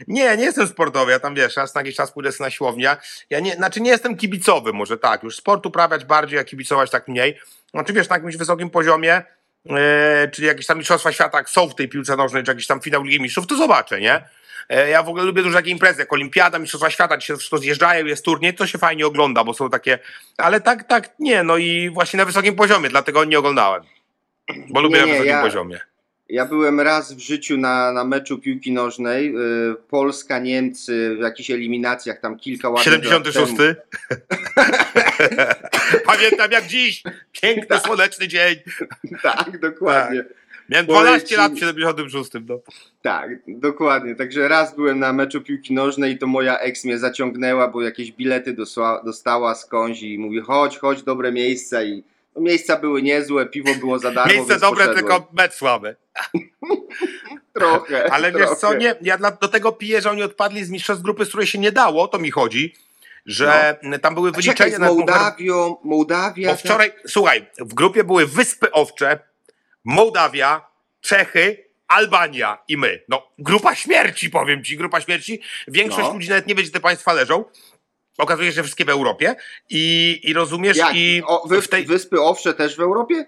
nie, 0.07 0.37
nie 0.37 0.43
jestem 0.43 0.67
sportowy, 0.67 1.11
ja 1.11 1.19
tam 1.19 1.35
wiesz, 1.35 1.57
raz 1.57 1.75
na 1.75 1.81
jakiś 1.81 1.95
czas 1.95 2.11
pójdę 2.11 2.29
na 2.39 2.49
siłownię. 2.49 2.97
Ja 3.29 3.39
nie, 3.39 3.55
znaczy 3.55 3.81
nie 3.81 3.91
jestem 3.91 4.17
kibicowy, 4.17 4.73
może 4.73 4.97
tak, 4.97 5.23
już 5.23 5.35
sport 5.35 5.65
uprawiać 5.65 6.05
bardziej, 6.05 6.39
a 6.39 6.43
kibicować 6.43 6.91
tak 6.91 7.07
mniej. 7.07 7.39
Znaczy 7.71 7.93
wiesz, 7.93 8.09
na 8.09 8.15
jakimś 8.15 8.37
wysokim 8.37 8.69
poziomie, 8.69 9.21
e, 9.69 10.27
czyli 10.33 10.47
jakieś 10.47 10.65
tam 10.65 10.77
mistrzostwa 10.77 11.11
świata, 11.11 11.37
jak 11.37 11.49
są 11.49 11.69
w 11.69 11.75
tej 11.75 11.89
piłce 11.89 12.15
nożnej, 12.15 12.43
czy 12.43 12.51
jakiś 12.51 12.67
tam 12.67 12.81
finał 12.81 13.03
Ligi 13.03 13.21
Mistrzów, 13.21 13.47
to 13.47 13.57
zobaczę, 13.57 14.01
nie? 14.01 14.29
E, 14.69 14.89
Ja 14.89 15.03
w 15.03 15.09
ogóle 15.09 15.23
lubię 15.23 15.43
duże 15.43 15.57
takie 15.57 15.71
imprezy, 15.71 15.99
jak 15.99 16.13
Olimpiada, 16.13 16.59
Mistrzostwa 16.59 16.89
Świata, 16.89 17.17
gdzie 17.17 17.25
się 17.25 17.37
wszystko 17.37 17.57
zjeżdżają, 17.57 18.05
jest 18.05 18.25
turniej, 18.25 18.53
to 18.53 18.67
się 18.67 18.77
fajnie 18.77 19.07
ogląda, 19.07 19.43
bo 19.43 19.53
są 19.53 19.69
takie, 19.69 19.99
ale 20.37 20.61
tak, 20.61 20.83
tak, 20.83 21.09
nie, 21.19 21.43
no 21.43 21.57
i 21.57 21.89
właśnie 21.89 22.17
na 22.17 22.25
wysokim 22.25 22.55
poziomie, 22.55 22.89
dlatego 22.89 23.25
nie 23.25 23.39
oglądałem. 23.39 23.83
Bo 24.69 24.81
lubię 24.81 24.95
Nie, 24.95 25.01
na 25.01 25.07
wysokim 25.11 25.29
ja- 25.29 25.41
poziomie. 25.41 25.79
Ja 26.29 26.45
byłem 26.45 26.79
raz 26.79 27.13
w 27.13 27.19
życiu 27.19 27.57
na, 27.57 27.91
na 27.91 28.03
meczu 28.03 28.37
piłki 28.39 28.71
nożnej. 28.71 29.35
y, 29.35 29.75
Polska, 29.89 30.39
Niemcy 30.39 31.15
w 31.19 31.21
jakichś 31.23 31.51
eliminacjach 31.51 32.19
tam 32.19 32.39
kilka 32.39 32.69
ładnych 32.69 32.93
lat 32.93 33.03
76. 33.03 33.53
temu. 33.57 33.75
Pamiętam 36.05 36.51
jak 36.51 36.67
dziś. 36.67 37.03
Piękny, 37.41 37.79
słoneczny 37.79 38.27
dzień. 38.27 38.55
Tak, 39.23 39.59
dokładnie. 39.59 40.23
Miałem 40.69 40.85
Powiem 40.87 41.01
12 41.03 41.27
ci- 41.27 41.35
lat 41.35 41.53
w 41.53 41.59
76. 41.59 42.31
No. 42.47 42.59
Tak, 43.01 43.29
dokładnie. 43.47 44.15
Także 44.15 44.47
raz 44.47 44.75
byłem 44.75 44.99
na 44.99 45.13
meczu 45.13 45.41
piłki 45.41 45.73
nożnej 45.73 46.13
i 46.13 46.17
to 46.17 46.27
moja 46.27 46.59
ex 46.59 46.85
mnie 46.85 46.97
zaciągnęła, 46.99 47.67
bo 47.67 47.81
jakieś 47.81 48.11
bilety 48.11 48.53
dosła, 48.53 49.01
dostała 49.05 49.55
skądś 49.55 50.01
i 50.01 50.17
mówi 50.19 50.39
chodź, 50.41 50.77
chodź, 50.77 51.03
dobre 51.03 51.31
miejsca 51.31 51.83
i 51.83 52.03
no, 52.35 52.41
miejsca 52.41 52.75
były 52.77 53.01
niezłe, 53.01 53.45
piwo 53.45 53.75
było 53.79 53.99
za 53.99 54.11
darmo, 54.11 54.33
Miejsce 54.33 54.59
dobre, 54.59 54.85
poszedłem. 54.85 54.95
tylko 54.97 55.27
mecz 55.33 55.53
słaby. 55.53 55.95
Trochę, 57.53 58.03
Ale 58.13 58.31
wiesz 58.31 58.49
co, 58.49 58.55
trochę. 58.55 58.77
nie, 58.77 58.95
ja 59.01 59.17
do 59.17 59.47
tego 59.47 59.71
piję, 59.71 60.01
że 60.01 60.11
oni 60.11 60.23
odpadli 60.23 60.65
z 60.65 60.69
mistrzostw 60.69 61.03
grupy, 61.03 61.25
z 61.25 61.29
której 61.29 61.47
się 61.47 61.59
nie 61.59 61.71
dało, 61.71 62.07
to 62.07 62.19
mi 62.19 62.31
chodzi, 62.31 62.75
że 63.25 63.77
tam 64.01 64.15
były 64.15 64.31
No. 64.31 64.37
A 64.37 64.41
Czekaj, 64.41 64.69
wyliczenia 64.69 64.87
z 64.91 64.95
Mołdawią, 64.95 65.75
Mołdawia... 65.83 66.51
Bo 66.51 66.57
wczoraj, 66.57 66.91
słuchaj, 67.07 67.45
w 67.59 67.73
grupie 67.73 68.03
były 68.03 68.25
Wyspy 68.27 68.71
Owcze, 68.71 69.19
Mołdawia, 69.85 70.69
Czechy, 71.01 71.65
Albania 71.87 72.57
i 72.67 72.77
my. 72.77 73.01
No, 73.09 73.29
grupa 73.39 73.75
śmierci, 73.75 74.29
powiem 74.29 74.63
ci, 74.63 74.77
grupa 74.77 75.01
śmierci. 75.01 75.41
Większość 75.67 76.07
No. 76.07 76.13
ludzi 76.13 76.29
nawet 76.29 76.47
nie 76.47 76.55
wie, 76.55 76.63
gdzie 76.63 76.71
te 76.71 76.79
państwa 76.79 77.13
leżą. 77.13 77.45
Okazuje 78.17 78.49
się, 78.49 78.55
że 78.55 78.63
wszystkie 78.63 78.85
w 78.85 78.89
Europie. 78.89 79.35
I, 79.69 80.19
i 80.23 80.33
rozumiesz, 80.33 80.77
Jak? 80.77 80.95
i 80.95 81.23
O, 81.25 81.61
w 81.61 81.67
tej... 81.67 81.85
Wyspy 81.85 82.21
Owcze 82.21 82.53
też 82.53 82.75
w 82.75 82.79
Europie? 82.79 83.25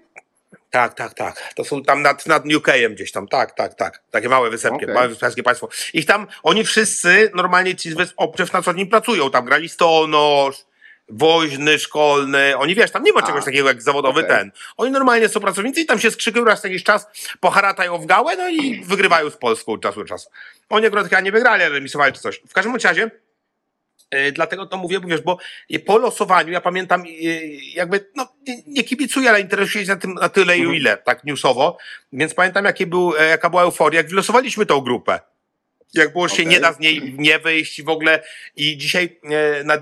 Tak, 0.70 0.94
tak, 0.94 1.14
tak. 1.14 1.54
To 1.56 1.64
są 1.64 1.84
tam 1.84 2.02
nad, 2.02 2.26
nad 2.26 2.44
UK-em 2.54 2.96
gdzieś 2.96 3.12
tam. 3.12 3.28
Tak, 3.28 3.52
tak, 3.52 3.74
tak. 3.74 4.04
Takie 4.12 4.30
małe 4.30 4.50
wysepkie, 4.50 4.84
Okej. 4.84 4.96
małe 4.96 5.08
wyspiarskie 5.08 5.44
państwo. 5.44 5.70
Ich 5.94 6.06
tam, 6.06 6.28
oni 6.44 6.64
wszyscy, 6.64 7.32
normalnie 7.36 7.76
ci 7.76 7.92
z 7.92 7.94
Wysp 7.94 8.14
Obczych 8.18 8.54
na 8.54 8.62
co 8.62 8.74
dzień 8.74 8.88
pracują. 8.88 9.32
Tam 9.32 9.46
grali 9.46 9.70
stonosz, 9.70 10.56
woźny, 11.12 11.80
szkolny. 11.80 12.58
Oni, 12.58 12.76
wiesz, 12.76 12.92
tam 12.92 13.04
nie 13.04 13.14
ma 13.14 13.20
A, 13.20 13.28
czegoś 13.28 13.46
takiego 13.46 13.68
jak 13.68 13.82
zawodowy 13.82 14.20
okej. 14.20 14.38
ten. 14.38 14.52
Oni 14.78 14.92
normalnie 14.92 15.30
są 15.30 15.40
pracownicy 15.40 15.82
i 15.82 15.86
tam 15.86 16.00
się 16.00 16.12
skrzykują 16.12 16.46
raz 16.46 16.64
jakiś 16.64 16.84
czas, 16.84 17.08
poharatają 17.40 17.98
w 17.98 18.06
gałę, 18.06 18.36
no 18.38 18.50
i 18.50 18.82
wygrywają 18.86 19.30
z 19.30 19.38
Polską 19.38 19.72
od 19.72 19.82
czasu 19.82 20.00
do 20.00 20.06
czasu. 20.06 20.30
Oni 20.70 20.86
akurat 20.86 21.08
chyba 21.08 21.22
nie 21.22 21.32
wygrali, 21.32 21.64
ale 21.64 21.74
remisowali 21.74 22.14
czy 22.14 22.20
coś. 22.20 22.42
W 22.48 22.54
każdym 22.54 22.76
razie, 22.76 23.12
E, 24.12 24.32
Dlatego 24.32 24.66
to 24.66 24.78
mówię, 24.78 25.00
bo 25.00 25.08
wiesz, 25.08 25.22
bo 25.22 25.38
po 25.86 25.98
losowaniu, 25.98 26.52
ja 26.52 26.62
pamiętam, 26.62 27.02
e, 27.02 27.06
jakby, 27.74 28.06
no, 28.16 28.28
nie, 28.48 28.64
nie 28.68 28.84
kibicuję, 28.84 29.30
ale 29.30 29.42
interesuję 29.42 29.86
się 29.86 29.92
na 29.92 29.98
tym 30.00 30.14
na 30.14 30.30
tyle 30.30 30.58
i 30.58 30.60
Mhm. 30.62 30.78
ile, 30.78 30.98
tak 30.98 31.24
newsowo, 31.24 31.78
więc 32.14 32.34
pamiętam, 32.34 32.66
jakie 32.66 32.88
był, 32.88 33.14
e, 33.20 33.28
jaka 33.28 33.50
była 33.50 33.62
euforia, 33.62 33.98
jak 33.98 34.10
wylosowaliśmy 34.10 34.66
tą 34.66 34.82
grupę. 34.82 35.20
Jak 35.94 36.14
było, 36.14 36.28
że 36.28 36.36
się 36.36 36.46
nie 36.46 36.60
da 36.60 36.74
z 36.74 36.80
niej 36.80 37.16
nie 37.18 37.40
wyjść 37.40 37.82
w 37.84 37.90
ogóle 37.90 38.24
i 38.56 38.78
dzisiaj 38.78 39.20
e, 39.60 39.64
na, 39.64 39.78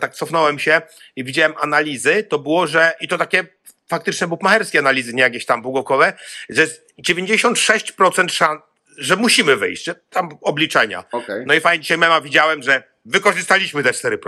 tak 0.00 0.14
cofnąłem 0.14 0.58
się 0.58 0.82
i 1.16 1.24
widziałem 1.24 1.54
analizy, 1.60 2.22
to 2.22 2.38
było, 2.38 2.66
że, 2.66 2.92
i 3.00 3.08
to 3.08 3.18
takie 3.18 3.46
faktyczne 3.88 4.26
bukmacherskie 4.26 4.78
analizy, 4.78 5.14
nie 5.14 5.22
jakieś 5.22 5.46
tam 5.46 5.62
bułgowkowe, 5.62 6.12
że 6.48 6.60
jest 6.62 6.84
96% 7.08 8.28
szans, 8.28 8.60
że 8.98 9.16
musimy 9.16 9.56
wyjść, 9.56 9.84
że 9.84 9.94
tam 10.10 10.28
obliczenia. 10.42 11.04
Okej. 11.12 11.44
No 11.46 11.54
i 11.54 11.60
fajnie 11.60 11.82
dzisiaj 11.82 11.98
mema 11.98 12.20
widziałem, 12.20 12.62
że 12.62 12.82
wykorzystaliśmy 13.04 13.82
te 13.82 13.90
4%. 13.90 14.18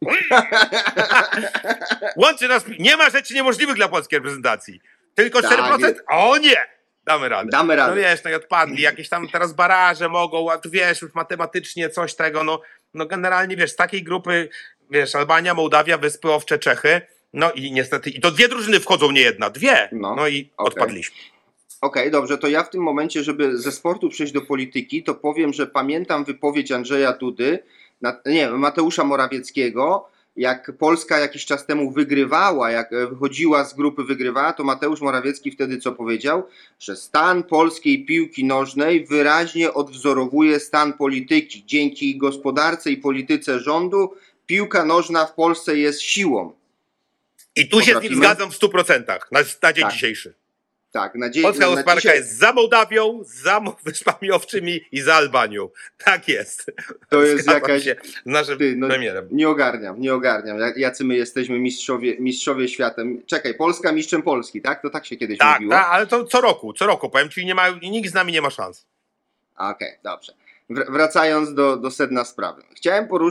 Łączy 2.16 2.48
nas, 2.48 2.64
nie 2.78 2.96
ma 2.96 3.10
rzeczy 3.10 3.34
niemożliwych 3.34 3.76
dla 3.76 3.88
polskiej 3.88 4.18
reprezentacji. 4.18 4.80
Tylko 5.14 5.42
Tak 5.42 5.50
4%? 5.52 5.80
jest. 5.80 6.02
O 6.10 6.36
nie! 6.38 6.74
Damy 7.04 7.28
radę. 7.28 7.48
Damy 7.52 7.76
No 7.76 7.86
radę. 7.86 8.00
wiesz, 8.00 8.24
no 8.24 8.30
i 8.30 8.34
odpadli, 8.34 8.82
jakieś 8.82 9.08
tam 9.08 9.28
teraz 9.28 9.52
baraże 9.52 10.08
mogą, 10.08 10.50
a 10.52 10.58
tu 10.58 10.70
wiesz, 10.70 11.02
już 11.02 11.14
matematycznie 11.14 11.90
coś 11.90 12.14
tego, 12.14 12.44
no, 12.44 12.60
no 12.94 13.06
generalnie 13.06 13.56
wiesz, 13.56 13.70
z 13.72 13.76
takiej 13.76 14.02
grupy, 14.02 14.48
wiesz, 14.90 15.14
Albania, 15.14 15.54
Mołdawia, 15.54 15.98
Wyspy 15.98 16.32
Owcze, 16.32 16.58
Czechy, 16.58 17.00
no 17.32 17.52
i 17.52 17.72
niestety, 17.72 18.10
i 18.10 18.20
to 18.20 18.30
dwie 18.30 18.48
drużyny 18.48 18.80
wchodzą, 18.80 19.10
nie 19.10 19.20
jedna, 19.20 19.50
dwie, 19.50 19.88
no, 19.92 20.14
No, 20.16 20.28
i 20.28 20.50
okej. 20.56 20.72
odpadliśmy. 20.72 21.16
Okej, 21.80 22.10
dobrze, 22.10 22.38
to 22.38 22.48
ja 22.48 22.62
w 22.62 22.70
tym 22.70 22.82
momencie, 22.82 23.22
żeby 23.22 23.58
ze 23.58 23.72
sportu 23.72 24.08
przejść 24.08 24.32
do 24.32 24.40
polityki, 24.40 25.02
to 25.02 25.14
powiem, 25.14 25.52
że 25.52 25.66
pamiętam 25.66 26.24
wypowiedź 26.24 26.72
Andrzeja 26.72 27.12
Dudy, 27.12 27.58
nie, 28.26 28.50
Mateusza 28.50 29.04
Morawieckiego, 29.04 30.08
jak 30.36 30.72
Polska 30.78 31.18
jakiś 31.18 31.46
czas 31.46 31.66
temu 31.66 31.90
wygrywała, 31.90 32.70
jak 32.70 32.92
e, 32.92 33.06
wychodziła 33.06 33.64
z 33.64 33.74
grupy 33.74 34.04
wygrywała, 34.04 34.52
to 34.52 34.64
Mateusz 34.64 35.00
Morawiecki 35.00 35.50
wtedy 35.50 35.78
co 35.78 35.92
powiedział? 35.92 36.42
Że 36.78 36.96
stan 36.96 37.42
polskiej 37.42 38.04
piłki 38.04 38.44
nożnej 38.44 39.06
wyraźnie 39.06 39.74
odwzorowuje 39.74 40.60
stan 40.60 40.92
polityki. 40.92 41.64
Dzięki 41.66 42.18
gospodarce 42.18 42.90
i 42.90 42.96
polityce 42.96 43.60
rządu 43.60 44.14
piłka 44.46 44.84
nożna 44.84 45.26
w 45.26 45.34
Polsce 45.34 45.76
jest 45.76 46.02
siłą. 46.02 46.52
I 47.56 47.68
tu 47.68 47.76
się 47.78 47.84
z 47.84 47.86
nim 47.86 47.94
Potrafimy? 47.94 48.16
zgadzam 48.16 48.50
w 48.50 48.58
100%, 48.58 49.04
na, 49.32 49.40
na 49.62 49.72
dzień 49.72 49.84
Tak. 49.84 49.92
dzisiejszy. 49.92 50.34
Tak, 50.92 51.14
na 51.14 51.30
dzień, 51.30 51.42
Polska 51.42 51.64
na 51.64 51.70
gospodarka 51.70 52.00
dzisiaj- 52.00 52.16
jest 52.16 52.38
za 52.38 52.52
Mołdawią, 52.52 53.20
za 53.24 53.60
Wyspami 53.84 54.30
Owczymi 54.32 54.80
i 54.92 55.00
za 55.00 55.14
Albanią. 55.14 55.68
Tak 56.04 56.28
jest. 56.28 56.70
To 57.08 57.22
jest 57.22 57.42
Zgadzam 57.44 57.62
jakaś- 57.62 57.84
się 57.84 57.96
z 58.02 58.26
naszym 58.26 58.58
Ty, 58.58 58.74
no- 58.76 58.88
premierem. 58.88 59.28
Nie 59.30 59.48
ogarniam, 59.48 60.00
nie 60.00 60.14
ogarniam. 60.14 60.58
Jacy 60.76 61.04
my 61.04 61.16
jesteśmy 61.16 61.58
mistrzowie, 61.58 62.16
mistrzowie 62.20 62.68
światem. 62.68 63.22
Czekaj, 63.26 63.54
Polska 63.54 63.92
mistrzem 63.92 64.22
Polski, 64.22 64.60
tak? 64.62 64.82
To 64.82 64.90
tak 64.90 65.06
się 65.06 65.16
kiedyś 65.16 65.38
Tak, 65.38 65.54
mówiło. 65.60 65.72
tak, 65.72 65.86
ale 65.90 66.06
to 66.06 66.24
co 66.24 66.40
roku, 66.40 66.72
co 66.72 66.86
roku, 66.86 67.10
powiem 67.10 67.28
ci, 67.30 67.46
nie 67.46 67.54
ma, 67.54 67.68
nikt 67.68 68.10
z 68.10 68.14
nami 68.14 68.32
nie 68.32 68.42
ma 68.42 68.50
szans. 68.50 68.86
Okej, 69.56 69.92
dobrze. 70.02 70.32
Wr- 70.70 70.92
wracając 70.92 71.54
do, 71.54 71.76
do 71.76 71.90
sedna 71.90 72.24
sprawy. 72.24 72.62
Chciałem 72.76 73.08
poruszyć 73.08 73.22